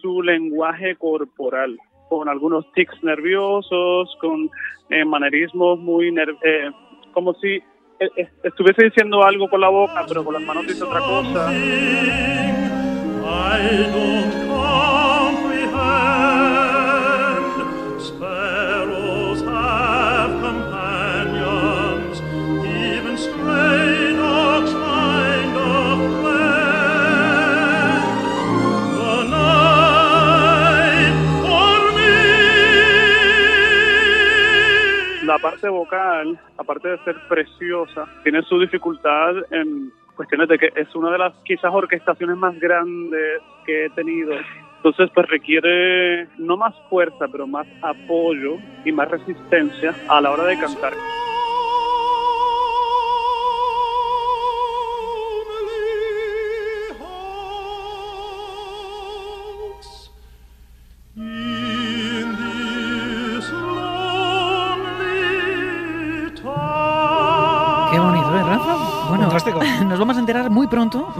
su 0.00 0.22
lenguaje 0.22 0.96
corporal, 0.96 1.78
con 2.08 2.28
algunos 2.28 2.70
tics 2.72 3.02
nerviosos, 3.02 4.16
con 4.20 4.50
eh, 4.90 5.04
manerismos 5.04 5.78
muy 5.78 6.08
eh, 6.08 6.70
como 7.12 7.34
si 7.34 7.62
eh, 8.00 8.28
estuviese 8.42 8.84
diciendo 8.84 9.22
algo 9.22 9.48
con 9.48 9.60
la 9.60 9.68
boca, 9.68 10.04
pero 10.08 10.24
con 10.24 10.34
las 10.34 10.42
manos 10.42 10.66
dice 10.66 10.82
otra 10.82 11.00
cosa. 11.00 11.52
La 35.32 35.38
parte 35.38 35.66
vocal, 35.66 36.38
aparte 36.58 36.88
de 36.88 36.98
ser 37.04 37.16
preciosa, 37.26 38.06
tiene 38.22 38.42
su 38.42 38.60
dificultad 38.60 39.34
en 39.50 39.90
cuestiones 40.14 40.46
de 40.46 40.58
que 40.58 40.70
es 40.76 40.94
una 40.94 41.10
de 41.10 41.16
las 41.16 41.32
quizás 41.42 41.72
orquestaciones 41.72 42.36
más 42.36 42.60
grandes 42.60 43.40
que 43.64 43.86
he 43.86 43.90
tenido. 43.90 44.34
Entonces, 44.76 45.08
pues 45.14 45.26
requiere 45.30 46.28
no 46.36 46.58
más 46.58 46.74
fuerza, 46.90 47.28
pero 47.32 47.46
más 47.46 47.66
apoyo 47.80 48.58
y 48.84 48.92
más 48.92 49.10
resistencia 49.10 49.94
a 50.06 50.20
la 50.20 50.32
hora 50.32 50.44
de 50.44 50.58
cantar. 50.58 50.92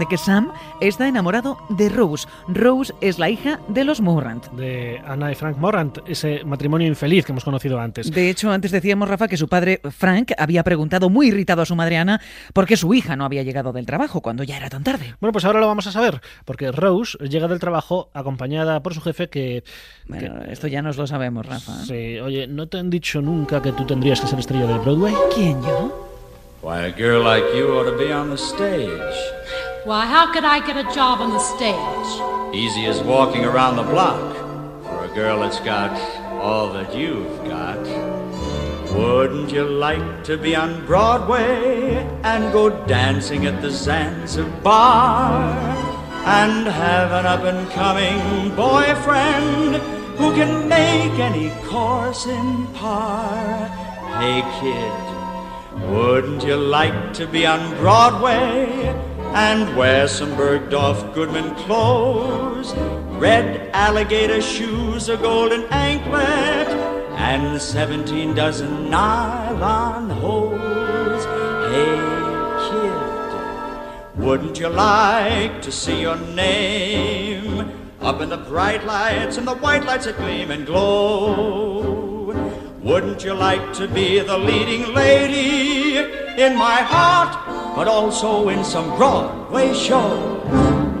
De 0.03 0.09
que 0.09 0.17
Sam 0.17 0.51
está 0.81 1.07
enamorado 1.07 1.57
de 1.69 1.87
Rose. 1.87 2.27
Rose 2.49 2.93
es 2.99 3.19
la 3.19 3.29
hija 3.29 3.61
de 3.69 3.85
los 3.85 4.01
Morant. 4.01 4.47
De 4.51 5.01
Anna 5.07 5.31
y 5.31 5.35
Frank 5.35 5.55
Morant, 5.57 5.99
ese 6.09 6.43
matrimonio 6.43 6.89
infeliz 6.89 7.25
que 7.25 7.31
hemos 7.31 7.45
conocido 7.45 7.79
antes. 7.79 8.11
De 8.11 8.29
hecho, 8.29 8.51
antes 8.51 8.71
decíamos, 8.71 9.07
Rafa, 9.07 9.29
que 9.29 9.37
su 9.37 9.47
padre, 9.47 9.79
Frank, 9.97 10.33
había 10.37 10.61
preguntado 10.63 11.09
muy 11.09 11.27
irritado 11.27 11.61
a 11.61 11.65
su 11.65 11.77
madre 11.77 11.95
Ana 11.99 12.19
por 12.51 12.65
qué 12.65 12.75
su 12.75 12.93
hija 12.93 13.15
no 13.15 13.23
había 13.23 13.43
llegado 13.43 13.71
del 13.71 13.85
trabajo 13.85 14.19
cuando 14.19 14.43
ya 14.43 14.57
era 14.57 14.69
tan 14.69 14.83
tarde. 14.83 15.15
Bueno, 15.21 15.31
pues 15.31 15.45
ahora 15.45 15.61
lo 15.61 15.67
vamos 15.67 15.87
a 15.87 15.93
saber, 15.93 16.19
porque 16.43 16.73
Rose 16.73 17.17
llega 17.19 17.47
del 17.47 17.59
trabajo 17.59 18.09
acompañada 18.13 18.83
por 18.83 18.93
su 18.93 18.99
jefe 18.99 19.29
que... 19.29 19.63
Bueno, 20.05 20.43
esto 20.49 20.67
ya 20.67 20.81
nos 20.81 20.97
lo 20.97 21.07
sabemos, 21.07 21.45
Rafa. 21.45 21.85
Sí, 21.85 22.19
oye, 22.19 22.45
¿no 22.45 22.67
te 22.67 22.77
han 22.77 22.89
dicho 22.89 23.21
nunca 23.21 23.61
que 23.61 23.71
tú 23.71 23.85
tendrías 23.85 24.19
que 24.19 24.27
ser 24.27 24.39
estrella 24.39 24.67
de 24.67 24.79
Broadway? 24.79 25.13
¿Quién, 25.33 25.61
yo? 25.61 26.09
Why, 26.63 26.85
a 26.85 26.91
girl 26.91 27.21
like 27.21 27.43
you 27.53 27.73
ought 27.73 27.83
to 27.83 27.97
be 27.97 28.13
on 28.13 28.29
the 28.29 28.37
stage. 28.37 28.89
Why, 29.85 30.05
how 30.05 30.31
could 30.31 30.45
I 30.45 30.65
get 30.65 30.77
a 30.77 30.95
job 30.95 31.19
on 31.19 31.31
the 31.31 31.39
stage? 31.39 32.55
Easy 32.55 32.85
as 32.85 33.01
walking 33.01 33.43
around 33.43 33.75
the 33.75 33.83
block 33.83 34.33
for 34.85 35.03
a 35.03 35.13
girl 35.13 35.41
that's 35.41 35.59
got 35.59 35.91
all 36.41 36.71
that 36.71 36.95
you've 36.95 37.43
got. 37.43 37.83
Wouldn't 38.95 39.51
you 39.51 39.65
like 39.65 40.23
to 40.23 40.37
be 40.37 40.55
on 40.55 40.85
Broadway 40.85 41.95
and 42.23 42.53
go 42.53 42.69
dancing 42.85 43.45
at 43.45 43.61
the 43.61 43.71
Zanzibar 43.71 45.51
and 45.51 46.65
have 46.65 47.11
an 47.11 47.25
up 47.25 47.43
and 47.43 47.69
coming 47.71 48.55
boyfriend 48.55 49.75
who 50.15 50.33
can 50.33 50.69
make 50.69 51.19
any 51.19 51.49
course 51.67 52.25
in 52.25 52.67
par? 52.67 53.67
Hey 54.21 54.43
kid, 54.61 55.89
wouldn't 55.89 56.41
you 56.45 56.55
like 56.55 57.13
to 57.15 57.27
be 57.27 57.45
on 57.45 57.75
Broadway 57.75 59.11
and 59.33 59.75
wear 59.75 60.07
some 60.07 60.31
Bergdorf 60.35 61.13
Goodman 61.15 61.55
clothes, 61.55 62.73
red 63.19 63.71
alligator 63.73 64.41
shoes, 64.41 65.09
a 65.09 65.17
golden 65.17 65.63
anklet, 65.71 66.67
and 67.17 67.59
17 67.59 68.35
dozen 68.35 68.91
nylon 68.91 70.11
hose? 70.11 71.25
Hey, 71.73 71.95
kid, 72.69 74.23
Wouldn't 74.23 74.59
you 74.59 74.69
like 74.69 75.63
to 75.63 75.71
see 75.71 76.01
your 76.01 76.17
name 76.17 77.71
up 78.01 78.21
in 78.21 78.29
the 78.29 78.37
bright 78.37 78.85
lights 78.85 79.37
and 79.37 79.47
the 79.47 79.55
white 79.55 79.83
lights 79.85 80.05
that 80.05 80.17
gleam 80.17 80.51
and 80.51 80.65
glow? 80.65 82.03
Wouldn't 82.83 83.23
you 83.23 83.33
like 83.33 83.73
to 83.73 83.87
be 83.87 84.19
the 84.19 84.37
leading 84.37 84.93
lady 84.93 85.97
in 86.37 86.55
my 86.55 86.81
heart, 86.81 87.52
but 87.75 87.87
also 87.87 88.49
in 88.49 88.63
some 88.63 88.95
Broadway 88.97 89.73
show? 89.73 90.39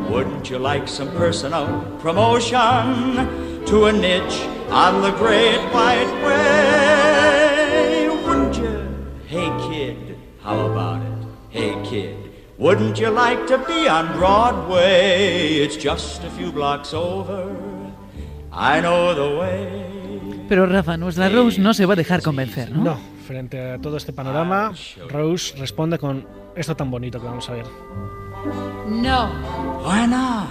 Wouldn't 0.09 0.49
you 0.49 0.59
like 0.59 0.87
some 0.87 1.09
personal 1.11 1.67
promotion 1.99 3.65
to 3.65 3.85
a 3.85 3.91
niche 3.91 4.41
on 4.69 5.01
the 5.01 5.11
great 5.11 5.59
white 5.73 6.11
way? 6.25 8.09
Wouldn't 8.25 8.57
you? 8.57 8.95
Hey 9.27 9.49
kid, 9.69 10.17
how 10.41 10.59
about 10.67 11.01
it? 11.01 11.27
Hey 11.49 11.75
kid, 11.83 12.15
wouldn't 12.57 12.99
you 12.99 13.09
like 13.09 13.47
to 13.47 13.57
be 13.59 13.87
on 13.87 14.11
Broadway? 14.17 15.55
It's 15.63 15.77
just 15.77 16.23
a 16.23 16.29
few 16.31 16.51
blocks 16.51 16.93
over. 16.93 17.55
I 18.51 18.81
know 18.81 19.13
the 19.15 19.39
way. 19.39 20.45
Pero 20.47 20.67
Rafa, 20.67 20.97
nuestra 20.97 21.29
Rose 21.29 21.59
no 21.59 21.73
se 21.73 21.85
va 21.85 21.93
a 21.93 21.95
dejar 21.95 22.21
convencer, 22.21 22.69
¿no? 22.69 22.83
No, 22.83 22.97
frente 23.23 23.71
a 23.71 23.79
todo 23.79 23.97
este 23.97 24.13
panorama, 24.13 24.73
Rose 25.09 25.55
responde 25.57 25.97
con 25.97 26.27
esto 26.55 26.75
tan 26.75 26.91
bonito 26.91 27.19
que 27.19 27.25
vamos 27.25 27.49
a 27.49 27.53
ver. 27.53 27.65
No. 28.87 29.29
Why 29.83 30.05
not? 30.07 30.49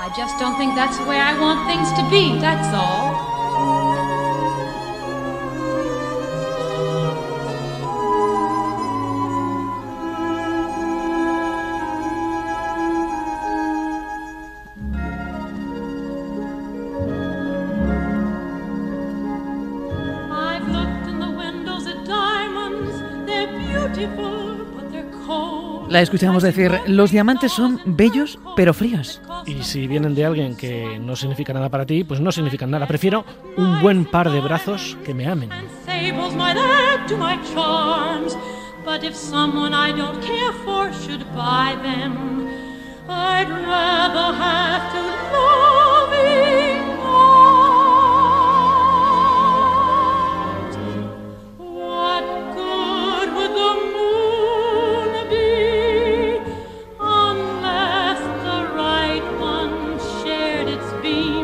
I 0.00 0.08
just 0.16 0.38
don't 0.40 0.56
think 0.56 0.74
that's 0.74 0.96
the 0.98 1.04
way 1.04 1.20
I 1.20 1.38
want 1.38 1.66
things 1.68 1.92
to 1.92 2.02
be, 2.10 2.40
that's 2.40 2.74
all. 2.74 3.07
La 25.98 26.02
escuchamos 26.02 26.44
decir, 26.44 26.70
los 26.86 27.10
diamantes 27.10 27.50
son 27.50 27.80
bellos 27.84 28.38
pero 28.54 28.72
fríos. 28.72 29.20
Y 29.46 29.64
si 29.64 29.88
vienen 29.88 30.14
de 30.14 30.24
alguien 30.24 30.56
que 30.56 30.96
no 31.00 31.16
significa 31.16 31.52
nada 31.52 31.70
para 31.70 31.86
ti, 31.86 32.04
pues 32.04 32.20
no 32.20 32.30
significan 32.30 32.70
nada. 32.70 32.86
Prefiero 32.86 33.24
un 33.56 33.82
buen 33.82 34.04
par 34.04 34.30
de 34.30 34.40
brazos 34.40 34.96
que 35.04 35.12
me 35.12 35.26
amen. 35.26 35.50
Sables 35.84 36.36
might 36.36 36.56
add 36.56 37.08
to 37.08 37.16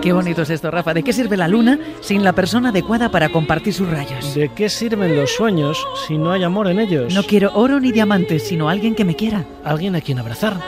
Qué 0.04 0.12
bonito 0.12 0.42
es 0.42 0.50
esto, 0.50 0.70
Rafa. 0.70 0.92
¿De 0.92 1.02
qué 1.02 1.14
sirve 1.14 1.38
la 1.38 1.48
luna 1.48 1.78
sin 2.02 2.24
la 2.24 2.34
persona 2.34 2.68
adecuada 2.68 3.10
para 3.10 3.30
compartir 3.30 3.72
sus 3.72 3.88
rayos? 3.88 4.34
¿De 4.34 4.50
qué 4.50 4.68
sirven 4.68 5.16
los 5.16 5.32
sueños 5.32 5.82
si 6.06 6.18
no 6.18 6.30
hay 6.30 6.42
amor 6.42 6.68
en 6.68 6.78
ellos? 6.78 7.14
No 7.14 7.22
quiero 7.22 7.52
oro 7.54 7.80
ni 7.80 7.90
diamantes, 7.90 8.46
sino 8.46 8.68
alguien 8.68 8.94
que 8.94 9.06
me 9.06 9.16
quiera. 9.16 9.46
Alguien 9.64 9.96
a 9.96 10.02
quien 10.02 10.18
abrazar. 10.18 10.60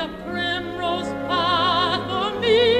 Won't 0.00 0.24
be 0.24 0.28
a 0.28 0.32
primrose 0.32 1.08
path 1.28 2.08
for 2.08 2.40
me. 2.40 2.79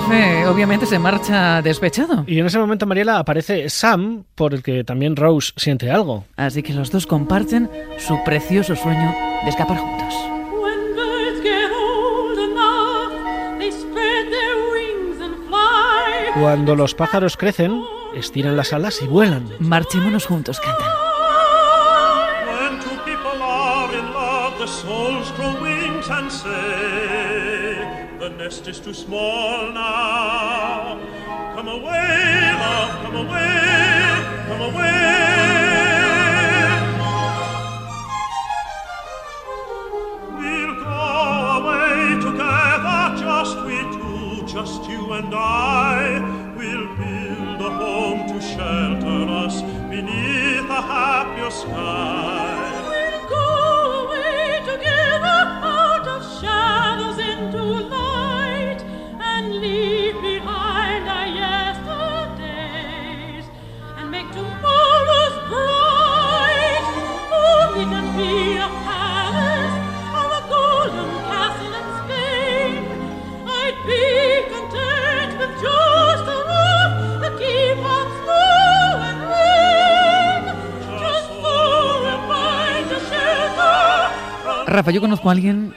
Jefe 0.00 0.46
obviamente 0.46 0.86
se 0.86 0.98
marcha 0.98 1.62
despechado. 1.62 2.24
Y 2.26 2.40
en 2.40 2.46
ese 2.46 2.58
momento, 2.58 2.84
Mariela, 2.84 3.18
aparece 3.18 3.70
Sam, 3.70 4.24
por 4.34 4.52
el 4.52 4.62
que 4.62 4.82
también 4.82 5.14
Rose 5.14 5.52
siente 5.56 5.88
algo. 5.90 6.24
Así 6.36 6.64
que 6.64 6.74
los 6.74 6.90
dos 6.90 7.06
comparten 7.06 7.70
su 7.98 8.18
precioso 8.24 8.74
sueño 8.74 9.14
de 9.44 9.50
escapar 9.50 9.78
juntos. 9.78 10.14
When 10.60 10.96
birds 10.96 11.42
get 11.44 11.70
old 11.70 12.38
enough, 12.40 13.58
they 13.60 13.70
spread 13.70 14.30
their 14.30 14.56
wings 14.72 15.20
and 15.22 15.36
fly. 15.46 16.40
Cuando 16.40 16.74
los 16.74 16.94
pájaros 16.94 17.36
crecen, 17.36 17.80
estiran 18.16 18.56
las 18.56 18.72
alas 18.72 19.00
y 19.00 19.06
vuelan. 19.06 19.48
Marchémonos 19.60 20.26
juntos, 20.26 20.58
cantan. 20.58 20.88
When 22.48 22.80
two 22.80 22.98
people 23.04 23.40
are 23.40 23.96
in 23.96 24.12
love, 24.12 24.58
the 24.58 24.66
souls 24.66 25.32
grow 25.36 25.54
wings 25.62 26.10
and 26.10 26.32
say, 26.32 27.03
nest 28.44 28.68
is 28.68 28.78
too 28.78 28.92
small 28.92 29.72
now. 29.72 31.00
Come 31.54 31.68
away, 31.68 32.52
love, 32.62 32.90
come 33.02 33.16
away, 33.24 34.04
come 34.48 34.62
away. 34.68 35.00
We'll 40.40 40.74
go 40.84 41.04
away 41.58 41.96
together, 42.26 43.00
just 43.24 43.56
we 43.64 43.78
two, 43.96 44.46
just 44.46 44.90
you 44.90 45.12
and 45.14 45.34
I. 45.34 46.20
We'll 46.58 46.88
build 46.98 47.60
a 47.62 47.70
home 47.82 48.28
to 48.28 48.38
shelter 48.42 49.20
us 49.42 49.62
beneath 49.88 50.68
a 50.68 50.82
happier 50.82 51.50
sky. 51.50 52.53
Rafa, 84.74 84.90
yo 84.90 85.00
conozco 85.00 85.28
a 85.28 85.32
alguien 85.32 85.72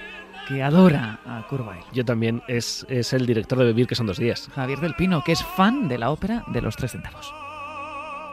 que 0.47 0.63
adora 0.63 1.19
a 1.25 1.45
Kurt 1.47 1.67
Weill. 1.67 1.83
Yo 1.93 2.05
también, 2.05 2.41
es, 2.47 2.85
es 2.89 3.13
el 3.13 3.25
director 3.25 3.57
de 3.59 3.65
Vivir, 3.65 3.85
que 3.85 3.95
son 3.95 4.07
dos 4.07 4.17
días. 4.17 4.49
Javier 4.55 4.79
del 4.79 4.95
Pino, 4.95 5.23
que 5.23 5.33
es 5.33 5.43
fan 5.43 5.87
de 5.87 5.97
la 5.97 6.09
ópera 6.09 6.43
de 6.47 6.61
los 6.61 6.75
tres 6.75 6.91
centavos. 6.93 7.33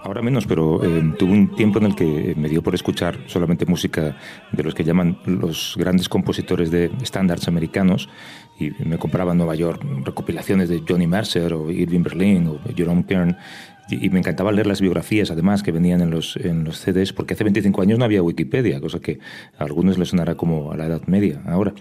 Ahora 0.04 0.20
menos, 0.20 0.46
pero 0.46 0.84
eh, 0.84 1.14
tuve 1.18 1.32
un 1.32 1.56
tiempo 1.56 1.78
en 1.78 1.86
el 1.86 1.94
que 1.94 2.34
me 2.36 2.50
dio 2.50 2.62
por 2.62 2.74
escuchar 2.74 3.20
solamente 3.26 3.64
música 3.64 4.14
de 4.52 4.62
los 4.62 4.74
que 4.74 4.84
llaman 4.84 5.18
los 5.24 5.76
grandes 5.78 6.10
compositores 6.10 6.70
de 6.70 6.90
estándares 7.00 7.48
americanos 7.48 8.10
y 8.60 8.70
me 8.84 8.98
compraba 8.98 9.32
en 9.32 9.38
Nueva 9.38 9.54
York 9.54 9.82
recopilaciones 10.04 10.68
de 10.68 10.82
Johnny 10.86 11.06
Mercer 11.06 11.54
o 11.54 11.70
Irving 11.70 12.02
Berlin 12.02 12.48
o 12.48 12.60
Jerome 12.76 13.06
Kern 13.06 13.38
y, 13.88 14.10
me 14.10 14.18
encantaba 14.18 14.52
leer 14.52 14.66
las 14.66 14.82
biografías 14.82 15.30
además 15.30 15.62
que 15.62 15.72
venían 15.72 16.02
en 16.02 16.10
los, 16.10 16.36
en 16.36 16.64
los 16.64 16.80
CDs 16.80 17.14
porque 17.14 17.32
hace 17.32 17.44
25 17.44 17.80
años 17.80 17.98
no 17.98 18.04
había 18.04 18.22
Wikipedia, 18.22 18.82
cosa 18.82 19.00
que 19.00 19.20
a 19.58 19.64
algunos 19.64 19.96
les 19.96 20.08
sonará 20.08 20.34
como 20.34 20.70
a 20.72 20.76
la 20.76 20.84
Edad 20.84 21.02
Media 21.06 21.40
ahora. 21.46 21.72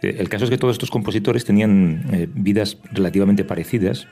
Eh, 0.00 0.16
el 0.18 0.30
caso 0.30 0.44
es 0.44 0.50
que 0.50 0.56
todos 0.56 0.74
estos 0.74 0.90
compositores 0.90 1.44
tenían 1.44 2.06
eh, 2.12 2.28
vidas 2.32 2.78
relativamente 2.92 3.44
parecidas 3.44 4.08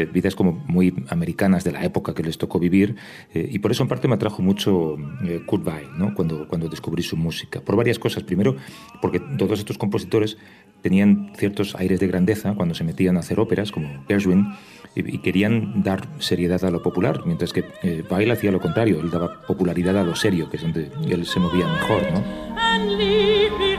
eh, 0.00 0.06
vidas 0.06 0.34
como 0.34 0.52
muy 0.66 0.94
americanas 1.08 1.64
de 1.64 1.72
la 1.72 1.84
época 1.84 2.14
que 2.14 2.22
les 2.22 2.38
tocó 2.38 2.58
vivir 2.58 2.96
y 3.34 3.58
por 3.58 3.70
eso 3.70 3.82
en 3.82 3.88
parte 3.88 4.08
me 4.08 4.14
atrajo 4.14 4.42
mucho 4.42 4.96
Kurt 5.46 5.66
Weill 5.66 5.98
¿no? 5.98 6.14
cuando, 6.14 6.48
cuando 6.48 6.68
descubrí 6.68 7.02
su 7.02 7.16
música, 7.16 7.60
por 7.60 7.76
varias 7.76 7.98
cosas. 7.98 8.22
Primero, 8.22 8.56
porque 9.00 9.20
todos 9.20 9.58
estos 9.58 9.78
compositores 9.78 10.36
tenían 10.82 11.32
ciertos 11.36 11.74
aires 11.74 12.00
de 12.00 12.06
grandeza 12.06 12.54
cuando 12.54 12.74
se 12.74 12.84
metían 12.84 13.16
a 13.16 13.20
hacer 13.20 13.40
óperas, 13.40 13.72
como 13.72 13.88
Gershwin, 14.08 14.46
y, 14.94 15.18
querían 15.18 15.82
dar 15.82 16.08
seriedad 16.18 16.64
a 16.64 16.70
lo 16.70 16.82
popular, 16.82 17.22
mientras 17.24 17.52
que 17.52 17.64
eh, 17.82 18.02
Weill 18.10 18.30
hacía 18.30 18.50
lo 18.50 18.60
contrario, 18.60 19.00
él 19.00 19.10
daba 19.10 19.42
popularidad 19.46 19.96
a 19.96 20.02
lo 20.02 20.16
serio, 20.16 20.50
que 20.50 20.56
es 20.56 20.62
donde 20.62 20.90
él 21.08 21.26
se 21.26 21.38
movía 21.38 21.66
mejor, 21.68 22.02
¿no? 22.12 23.69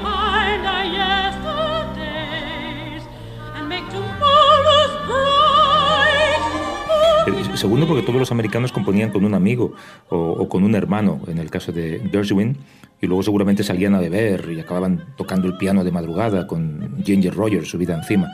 Segundo, 7.62 7.88
porque 7.88 8.02
todos 8.02 8.20
los 8.20 8.32
americanos 8.32 8.72
componían 8.72 9.12
con 9.12 9.24
un 9.24 9.36
amigo 9.36 9.74
o, 10.10 10.50
con 10.50 10.64
un 10.64 10.74
hermano, 10.74 11.22
en 11.28 11.38
el 11.38 11.50
caso 11.50 11.72
de 11.72 12.02
Gershwin, 12.12 12.58
y 13.00 13.08
luego 13.08 13.22
seguramente 13.24 13.64
salían 13.64 13.94
a 13.94 14.00
beber 14.00 14.50
y 14.52 14.60
acababan 14.60 15.14
tocando 15.16 15.48
el 15.48 15.58
piano 15.58 15.84
de 15.84 15.92
madrugada 15.92 16.48
con 16.48 17.04
Ginger 17.06 17.34
Rogers 17.34 17.70
subida 17.70 17.96
encima. 17.96 18.28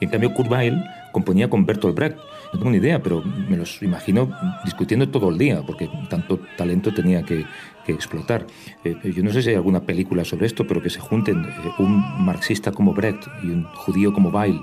en 0.00 0.10
cambio, 0.10 0.34
Kurt 0.34 0.50
Weill 0.50 0.78
componía 1.10 1.48
con 1.48 1.64
Bertolt 1.64 1.96
Brecht. 1.96 2.18
No 2.52 2.58
tengo 2.58 2.70
ni 2.70 2.76
idea, 2.76 3.02
pero 3.02 3.22
me 3.24 3.56
los 3.56 3.82
imagino 3.82 4.30
discutiendo 4.64 5.08
todo 5.08 5.30
el 5.30 5.38
día, 5.38 5.62
porque 5.66 5.88
tanto 6.10 6.38
talento 6.56 6.92
tenía 6.92 7.22
que, 7.22 7.44
explotar. 7.88 8.46
Eh, 8.84 8.96
yo 9.14 9.22
no 9.22 9.30
sé 9.30 9.42
si 9.42 9.50
hay 9.50 9.54
alguna 9.54 9.80
película 9.80 10.24
sobre 10.24 10.46
esto, 10.46 10.66
pero 10.66 10.82
que 10.82 10.90
se 10.90 10.98
junten 10.98 11.44
eh, 11.44 11.70
un 11.78 12.24
marxista 12.24 12.72
como 12.72 12.92
Brecht 12.92 13.28
y 13.44 13.46
un 13.46 13.62
judío 13.64 14.12
como 14.12 14.28
Weill 14.30 14.60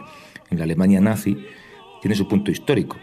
en 0.52 0.58
la 0.58 0.66
Alemania 0.66 1.00
nazi 1.00 1.38
tiene 2.02 2.16
su 2.16 2.28
punto 2.28 2.52
histórico. 2.52 2.98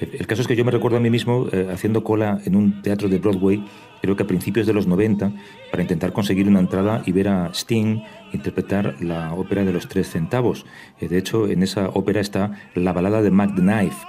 El 0.00 0.26
caso 0.26 0.42
es 0.42 0.48
que 0.48 0.56
yo 0.56 0.64
me 0.64 0.70
recuerdo 0.70 0.96
a 0.96 1.00
mí 1.00 1.10
mismo 1.10 1.46
eh, 1.52 1.68
haciendo 1.72 2.04
cola 2.04 2.40
en 2.44 2.56
un 2.56 2.82
teatro 2.82 3.08
de 3.08 3.18
Broadway, 3.18 3.64
creo 4.00 4.16
que 4.16 4.22
a 4.22 4.26
principios 4.26 4.66
de 4.66 4.72
los 4.72 4.86
90, 4.86 5.32
para 5.70 5.82
intentar 5.82 6.12
conseguir 6.12 6.48
una 6.48 6.60
entrada 6.60 7.02
y 7.06 7.12
ver 7.12 7.28
a 7.28 7.50
Sting 7.52 8.02
interpretar 8.32 8.96
la 9.00 9.32
ópera 9.34 9.64
de 9.64 9.72
los 9.72 9.88
tres 9.88 10.10
centavos. 10.10 10.66
Eh, 11.00 11.08
de 11.08 11.18
hecho, 11.18 11.48
en 11.48 11.62
esa 11.62 11.88
ópera 11.88 12.20
está 12.20 12.52
la 12.74 12.92
balada 12.92 13.22
de 13.22 13.30
Mac 13.30 13.54
the 13.54 13.62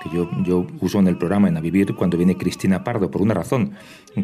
que 0.04 0.16
yo, 0.16 0.30
yo 0.44 0.68
uso 0.82 1.00
en 1.00 1.08
el 1.08 1.18
programa 1.18 1.48
en 1.48 1.58
A 1.58 1.62
Vivir 1.62 1.96
cuando 1.96 2.18
viene 2.18 2.38
Cristina 2.38 2.84
Pardo, 2.84 3.12
por 3.12 3.22
una 3.22 3.34
razón. 3.34 3.72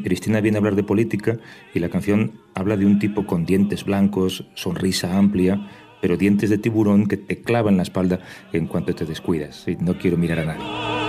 Cristina 0.04 0.42
viene 0.42 0.58
a 0.58 0.60
hablar 0.60 0.76
de 0.76 0.84
política 0.84 1.38
y 1.74 1.80
la 1.80 1.90
canción 1.90 2.34
habla 2.54 2.78
de 2.78 2.86
un 2.86 3.00
tipo 3.00 3.26
con 3.26 3.46
dientes 3.46 3.86
blancos, 3.86 4.46
sonrisa 4.56 5.18
amplia, 5.18 5.68
pero 6.02 6.18
dientes 6.18 6.50
de 6.50 6.58
tiburón 6.58 7.08
que 7.08 7.18
te 7.18 7.42
clavan 7.42 7.78
la 7.78 7.84
espalda 7.84 8.20
en 8.54 8.68
cuanto 8.68 8.94
te 8.94 9.06
descuidas. 9.06 9.68
Y 9.68 9.76
no 9.78 9.98
quiero 9.98 10.18
mirar 10.18 10.40
a 10.40 10.46
nadie. 10.46 11.05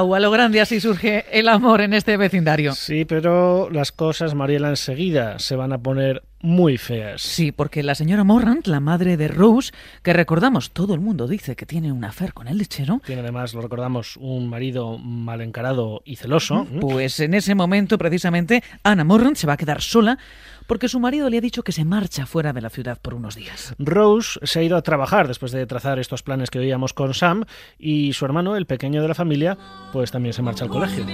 ¡Wow! 0.00 0.14
A 0.14 0.20
lo 0.20 0.30
grande 0.30 0.60
así 0.60 0.80
surge 0.80 1.24
el 1.30 1.48
amor 1.48 1.80
en 1.80 1.94
este 1.94 2.16
vecindario. 2.16 2.72
Sí, 2.72 3.04
pero 3.04 3.70
las 3.70 3.92
cosas, 3.92 4.34
Mariela, 4.34 4.70
enseguida 4.70 5.38
se 5.38 5.56
van 5.56 5.72
a 5.72 5.78
poner 5.78 6.22
muy 6.44 6.76
feas. 6.76 7.22
Sí, 7.22 7.52
porque 7.52 7.82
la 7.82 7.94
señora 7.94 8.22
Morrant, 8.22 8.66
la 8.66 8.78
madre 8.78 9.16
de 9.16 9.28
Rose, 9.28 9.72
que 10.02 10.12
recordamos, 10.12 10.72
todo 10.72 10.92
el 10.92 11.00
mundo 11.00 11.26
dice 11.26 11.56
que 11.56 11.64
tiene 11.64 11.90
una 11.90 12.08
afer 12.08 12.34
con 12.34 12.48
el 12.48 12.58
lechero. 12.58 13.00
Tiene 13.06 13.22
además, 13.22 13.54
lo 13.54 13.62
recordamos, 13.62 14.18
un 14.18 14.50
marido 14.50 14.98
mal 14.98 15.40
encarado 15.40 16.02
y 16.04 16.16
celoso. 16.16 16.66
Pues 16.82 17.18
en 17.20 17.32
ese 17.32 17.54
momento, 17.54 17.96
precisamente, 17.96 18.62
Anna 18.82 19.04
Morrant 19.04 19.36
se 19.36 19.46
va 19.46 19.54
a 19.54 19.56
quedar 19.56 19.80
sola 19.80 20.18
porque 20.66 20.88
su 20.88 21.00
marido 21.00 21.30
le 21.30 21.38
ha 21.38 21.40
dicho 21.40 21.62
que 21.62 21.72
se 21.72 21.86
marcha 21.86 22.26
fuera 22.26 22.52
de 22.52 22.60
la 22.60 22.68
ciudad 22.68 22.98
por 23.00 23.14
unos 23.14 23.36
días. 23.36 23.74
Rose 23.78 24.38
se 24.42 24.60
ha 24.60 24.62
ido 24.62 24.76
a 24.76 24.82
trabajar 24.82 25.28
después 25.28 25.50
de 25.50 25.64
trazar 25.64 25.98
estos 25.98 26.22
planes 26.22 26.50
que 26.50 26.58
veíamos 26.58 26.92
con 26.92 27.14
Sam 27.14 27.44
y 27.78 28.12
su 28.12 28.26
hermano, 28.26 28.54
el 28.56 28.66
pequeño 28.66 29.00
de 29.00 29.08
la 29.08 29.14
familia, 29.14 29.56
pues 29.94 30.10
también 30.10 30.34
se 30.34 30.42
marcha 30.42 30.64
al 30.64 30.70
colegio. 30.70 31.06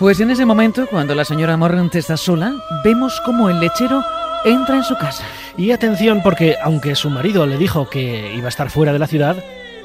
Pues 0.00 0.18
en 0.18 0.30
ese 0.30 0.46
momento, 0.46 0.86
cuando 0.86 1.14
la 1.14 1.26
señora 1.26 1.58
Morrant 1.58 1.94
está 1.94 2.16
sola, 2.16 2.54
vemos 2.82 3.20
como 3.20 3.50
el 3.50 3.60
lechero 3.60 4.02
entra 4.46 4.76
en 4.76 4.82
su 4.82 4.96
casa. 4.96 5.24
Y 5.58 5.72
atención 5.72 6.22
porque 6.22 6.56
aunque 6.64 6.94
su 6.94 7.10
marido 7.10 7.44
le 7.44 7.58
dijo 7.58 7.90
que 7.90 8.34
iba 8.34 8.46
a 8.46 8.48
estar 8.48 8.70
fuera 8.70 8.94
de 8.94 8.98
la 8.98 9.06
ciudad, 9.06 9.36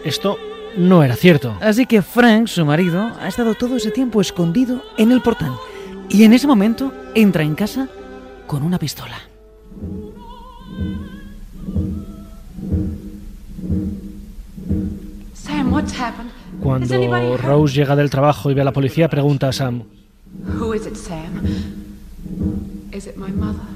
esto 0.05 0.37
no 0.77 1.03
era 1.03 1.17
cierto. 1.17 1.57
Así 1.59 1.85
que 1.85 2.01
Frank, 2.01 2.47
su 2.47 2.65
marido, 2.65 3.11
ha 3.19 3.27
estado 3.27 3.55
todo 3.55 3.75
ese 3.75 3.91
tiempo 3.91 4.21
escondido 4.21 4.81
en 4.97 5.11
el 5.11 5.19
portal. 5.19 5.51
Y 6.07 6.23
en 6.23 6.31
ese 6.31 6.47
momento 6.47 6.93
entra 7.13 7.43
en 7.43 7.53
casa 7.53 7.89
con 8.47 8.63
una 8.63 8.79
pistola. 8.79 9.17
Sam? 15.33 16.31
Cuando 16.61 17.35
Rose 17.35 17.75
llega 17.75 17.97
del 17.97 18.09
trabajo 18.09 18.49
y 18.49 18.53
ve 18.53 18.61
a 18.61 18.63
la 18.63 18.71
policía, 18.71 19.09
pregunta 19.09 19.49
a 19.49 19.51
Sam, 19.51 19.83
Who 20.95 21.01
is 21.01 21.07
it, 21.07 21.09
Sam? 21.09 22.89
Is 22.93 23.07
it 23.07 23.17
my 23.17 23.29
mother? 23.29 23.67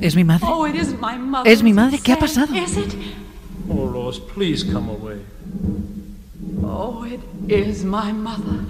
¿Es 0.00 0.16
mi 0.16 0.24
madre? 0.24 0.48
Oh, 0.50 0.64
it 0.64 0.74
is 0.74 0.92
my 0.94 1.16
mother. 1.16 1.48
¿Es 1.48 1.62
mi 1.62 1.72
madre? 1.72 1.98
¿Qué 1.98 2.12
ha 2.12 2.18
pasado? 2.18 2.52
Is 2.56 2.76
it? 2.76 2.96
Oh, 3.70 3.86
Rose, 3.86 4.18
please 4.18 4.64
come 4.64 4.88
away. 4.88 5.20
Oh, 6.64 7.04
it 7.04 7.20
is 7.48 7.84
my 7.84 8.10
mother. 8.10 8.66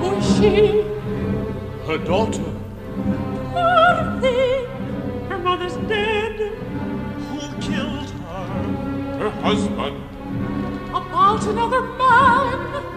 Who 0.00 0.16
is 0.16 0.26
she? 0.38 0.82
Her 1.86 1.98
daughter. 1.98 2.42
Poor 3.52 4.20
thing. 4.20 4.66
Her 5.28 5.38
mother's 5.38 5.76
dead. 5.86 6.50
Who 7.30 7.60
killed 7.60 8.10
her? 8.10 9.18
Her 9.20 9.30
husband. 9.42 10.02
About 10.90 11.46
another 11.46 11.82
man. 11.96 12.87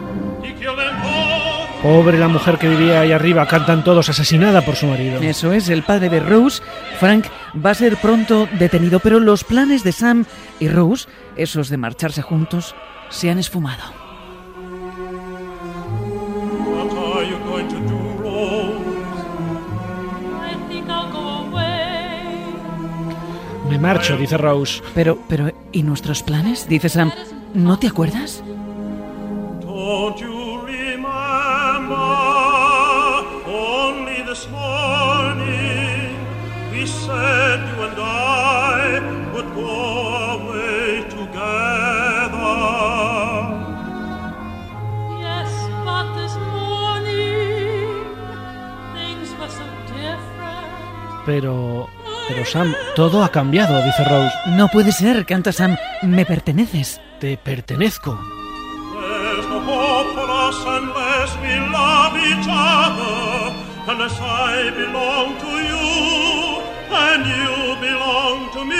Pobre 1.81 2.19
la 2.19 2.27
mujer 2.27 2.59
que 2.59 2.69
vivía 2.69 3.01
ahí 3.01 3.11
arriba, 3.11 3.47
cantan 3.47 3.83
todos 3.83 4.07
asesinada 4.07 4.61
por 4.61 4.75
su 4.75 4.85
marido. 4.85 5.19
Eso 5.21 5.51
es, 5.51 5.67
el 5.69 5.81
padre 5.81 6.09
de 6.09 6.19
Rose, 6.19 6.61
Frank, 6.99 7.25
va 7.63 7.71
a 7.71 7.75
ser 7.75 7.97
pronto 7.97 8.47
detenido, 8.59 8.99
pero 8.99 9.19
los 9.19 9.43
planes 9.43 9.83
de 9.83 9.91
Sam 9.91 10.25
y 10.59 10.67
Rose, 10.67 11.07
esos 11.35 11.69
de 11.69 11.77
marcharse 11.77 12.21
juntos, 12.21 12.75
se 13.09 13.31
han 13.31 13.39
esfumado. 13.39 13.81
Me 23.69 23.79
marcho, 23.79 24.17
dice 24.17 24.37
Rose. 24.37 24.83
Pero, 24.93 25.17
pero, 25.27 25.51
¿y 25.71 25.81
nuestros 25.81 26.21
planes? 26.21 26.67
Dice 26.67 26.89
Sam. 26.89 27.11
¿No 27.53 27.79
te 27.79 27.87
acuerdas? 27.87 28.43
Pero, 51.31 51.87
pero 52.27 52.45
Sam, 52.45 52.75
todo 52.93 53.23
ha 53.23 53.29
cambiado, 53.29 53.81
dice 53.81 54.03
Rose. 54.03 54.33
No 54.47 54.67
puede 54.67 54.91
ser, 54.91 55.25
canta 55.25 55.53
Sam. 55.53 55.77
Me 56.01 56.25
perteneces. 56.25 56.99
Te 57.21 57.37
pertenezco. 57.37 58.19
There's 58.99 59.47
no 59.47 59.61
hope 59.61 60.13
for 60.13 60.29
us 60.29 60.57
unless 60.67 61.11
as 61.23 61.37
we 61.41 61.53
love 61.71 62.13
each 62.17 62.47
other, 62.49 63.53
unless 63.87 64.19
I 64.19 64.71
belong 64.71 65.37
to 65.37 65.51
you 65.69 66.61
and 66.91 67.25
you 67.25 67.79
belong 67.79 68.51
to 68.51 68.65
me. 68.65 68.75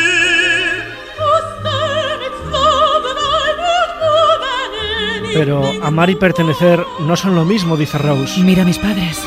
Son, 1.64 2.20
it's 2.28 2.42
love 2.52 3.04
that 3.08 3.18
I 3.18 3.48
want 3.64 3.92
more 4.04 4.38
than 4.46 4.70
anything. 5.16 5.40
Pero 5.40 5.64
amar 5.84 6.10
y 6.10 6.16
pertenecer 6.16 6.84
no 7.00 7.16
son 7.16 7.36
lo 7.36 7.46
mismo, 7.46 7.78
dice 7.78 7.98
Rose. 7.98 8.42
Mira 8.42 8.64
a 8.64 8.66
mis 8.66 8.78
padres. 8.78 9.26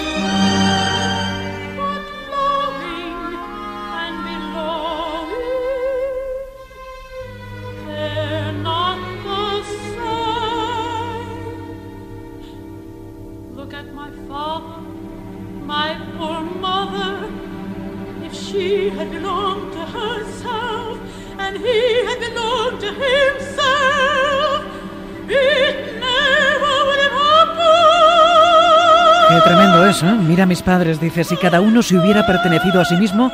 Padres, 30.94 31.14
dice, 31.14 31.24
si 31.24 31.36
cada 31.36 31.60
uno 31.60 31.82
se 31.82 31.96
hubiera 31.96 32.26
pertenecido 32.26 32.80
a 32.80 32.84
sí 32.84 32.94
mismo, 32.96 33.32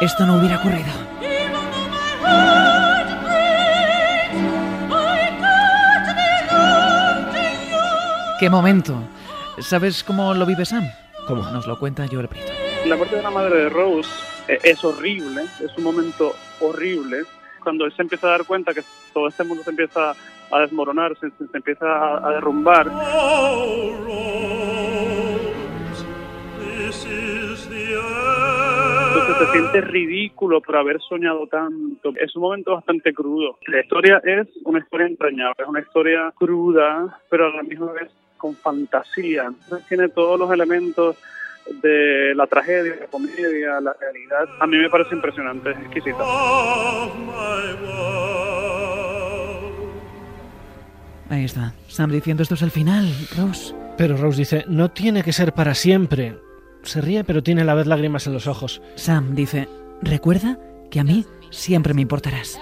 esto 0.00 0.26
no 0.26 0.36
hubiera 0.36 0.56
ocurrido. 0.58 0.86
¡Qué 8.38 8.50
momento! 8.50 8.94
¿Sabes 9.60 10.02
cómo 10.02 10.34
lo 10.34 10.46
vive 10.46 10.64
Sam? 10.64 10.84
¿Cómo? 11.26 11.42
Nos 11.50 11.66
lo 11.66 11.78
cuenta 11.78 12.06
Joel 12.10 12.28
Prieto. 12.28 12.52
La 12.86 12.96
muerte 12.96 13.16
de 13.16 13.22
la 13.22 13.30
madre 13.30 13.64
de 13.64 13.68
Rose 13.68 14.08
eh, 14.48 14.58
es 14.62 14.82
horrible, 14.84 15.42
es 15.60 15.76
un 15.76 15.84
momento 15.84 16.34
horrible. 16.60 17.22
Cuando 17.62 17.84
él 17.84 17.92
se 17.94 18.02
empieza 18.02 18.28
a 18.28 18.30
dar 18.30 18.44
cuenta 18.44 18.72
que 18.72 18.82
todo 19.12 19.28
este 19.28 19.44
mundo 19.44 19.62
se 19.62 19.70
empieza 19.70 20.12
a 20.50 20.58
desmoronar, 20.60 21.16
se, 21.18 21.30
se 21.30 21.56
empieza 21.56 21.86
a, 21.86 22.28
a 22.28 22.30
derrumbar. 22.32 22.90
Entonces 29.14 29.46
se 29.46 29.52
siente 29.52 29.80
ridículo 29.80 30.60
por 30.60 30.76
haber 30.76 31.00
soñado 31.00 31.46
tanto. 31.46 32.12
Es 32.20 32.34
un 32.34 32.42
momento 32.42 32.74
bastante 32.74 33.14
crudo. 33.14 33.58
La 33.68 33.80
historia 33.80 34.20
es 34.24 34.48
una 34.64 34.80
historia 34.80 35.06
entrañable, 35.06 35.54
es 35.58 35.68
una 35.68 35.80
historia 35.80 36.32
cruda, 36.36 37.20
pero 37.30 37.46
a 37.46 37.56
la 37.56 37.62
misma 37.62 37.92
vez 37.92 38.10
con 38.36 38.56
fantasía. 38.56 39.44
Entonces 39.44 39.86
tiene 39.86 40.08
todos 40.08 40.38
los 40.38 40.50
elementos 40.50 41.16
de 41.80 42.34
la 42.34 42.48
tragedia, 42.48 42.96
la 43.00 43.06
comedia, 43.06 43.80
la 43.80 43.94
realidad. 44.00 44.48
A 44.58 44.66
mí 44.66 44.78
me 44.78 44.90
parece 44.90 45.14
impresionante, 45.14 45.70
world. 45.70 47.12
Ahí 51.30 51.44
está. 51.44 51.72
Sam 51.86 52.10
diciendo 52.10 52.42
esto 52.42 52.56
es 52.56 52.62
el 52.62 52.72
final, 52.72 53.06
Rose. 53.36 53.74
Pero 53.96 54.16
Rose 54.16 54.38
dice, 54.38 54.64
no 54.66 54.90
tiene 54.90 55.22
que 55.22 55.32
ser 55.32 55.52
para 55.52 55.74
siempre. 55.74 56.34
Se 56.84 57.00
ríe, 57.00 57.24
pero 57.24 57.42
tiene 57.42 57.62
a 57.62 57.64
la 57.64 57.74
vez 57.74 57.86
lágrimas 57.86 58.26
en 58.26 58.34
los 58.34 58.46
ojos. 58.46 58.82
Sam 58.94 59.34
dice, 59.34 59.68
recuerda 60.02 60.58
que 60.90 61.00
a 61.00 61.04
mí 61.04 61.24
siempre 61.50 61.94
me 61.94 62.02
importarás. 62.02 62.60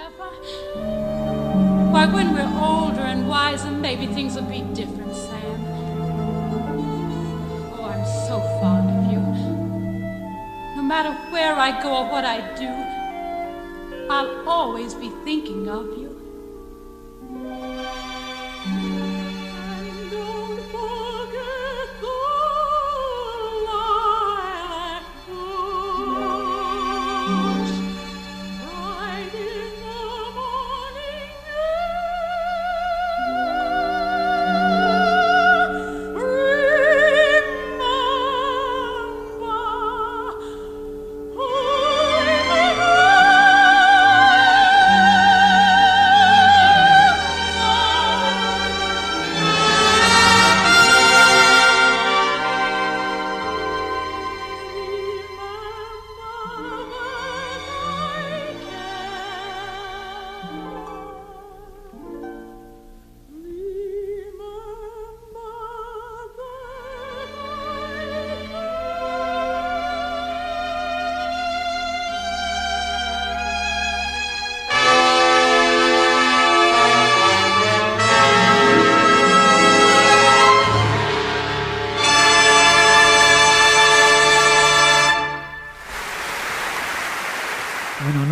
Oh, 7.77 7.85
I'm 7.85 8.05
so 8.27 8.39
fond 8.59 8.89
of 8.89 9.11
you. 9.11 9.19
No 10.75 10.83
matter 10.83 11.11
where 11.31 11.55
I 11.55 11.81
go 11.81 11.89
or 11.89 12.11
what 12.11 12.23
I 12.25 12.39
do, 12.57 12.69
I'll 14.09 14.47
always 14.47 14.95
be 14.95 15.11
thinking 15.25 15.67
of 15.69 15.85
you. 15.97 16.02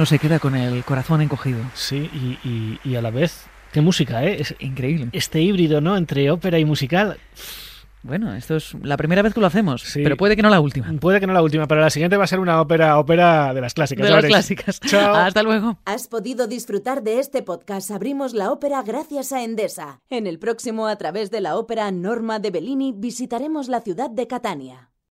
Bueno, 0.01 0.09
no 0.09 0.17
se 0.17 0.19
queda 0.19 0.39
con 0.39 0.55
el 0.55 0.83
corazón 0.83 1.21
encogido. 1.21 1.59
Sí, 1.75 2.09
y, 2.11 2.47
y- 2.47 2.79
y 2.83 2.95
a 2.95 3.01
la 3.03 3.11
vez, 3.11 3.45
qué 3.71 3.81
música, 3.81 4.23
¿eh? 4.23 4.37
Es 4.41 4.55
Increíble. 4.59 5.09
este 5.11 5.41
híbrido, 5.41 5.79
¿no? 5.79 5.95
Entre 5.95 6.31
ópera 6.31 6.57
y 6.57 6.65
musical. 6.65 7.17
Bueno, 8.01 8.33
esto 8.33 8.55
es 8.55 8.73
la 8.81 8.97
primera 8.97 9.21
vez 9.21 9.31
que 9.35 9.39
lo 9.39 9.45
hacemos, 9.45 9.83
Sí. 9.83 10.01
pero 10.01 10.17
puede 10.17 10.35
que 10.35 10.41
no 10.41 10.49
la 10.49 10.59
última. 10.59 10.91
Puede 10.99 11.19
que 11.19 11.27
no 11.27 11.33
la 11.33 11.43
última, 11.43 11.67
pero 11.67 11.81
la 11.81 11.91
siguiente 11.91 12.17
va 12.17 12.23
a 12.23 12.27
ser 12.27 12.39
una 12.39 12.59
ópera, 12.59 12.97
ópera 12.97 13.53
de 13.53 13.61
las 13.61 13.75
clásicas. 13.75 14.07
De 14.07 14.11
las 14.11 14.25
clásicas. 14.25 14.79
Chao. 14.79 15.13
Hasta 15.13 15.43
luego. 15.43 15.77
Has 15.85 16.07
podido 16.07 16.47
disfrutar 16.47 17.03
de 17.03 17.19
este 17.19 17.43
podcast 17.43 17.91
Abrimos 17.91 18.33
la 18.33 18.51
Ópera 18.51 18.81
gracias 18.81 19.31
a 19.31 19.43
Endesa. 19.43 19.99
En 20.09 20.25
el 20.25 20.39
próximo, 20.39 20.87
a 20.87 20.95
través 20.95 21.29
de 21.29 21.41
la 21.41 21.57
ópera 21.57 21.91
Norma 21.91 22.39
de 22.39 22.49
Bellini, 22.49 22.91
visitaremos 22.91 23.67
la 23.67 23.81
ciudad 23.81 24.09
de 24.09 24.25
Catania. 24.25 24.89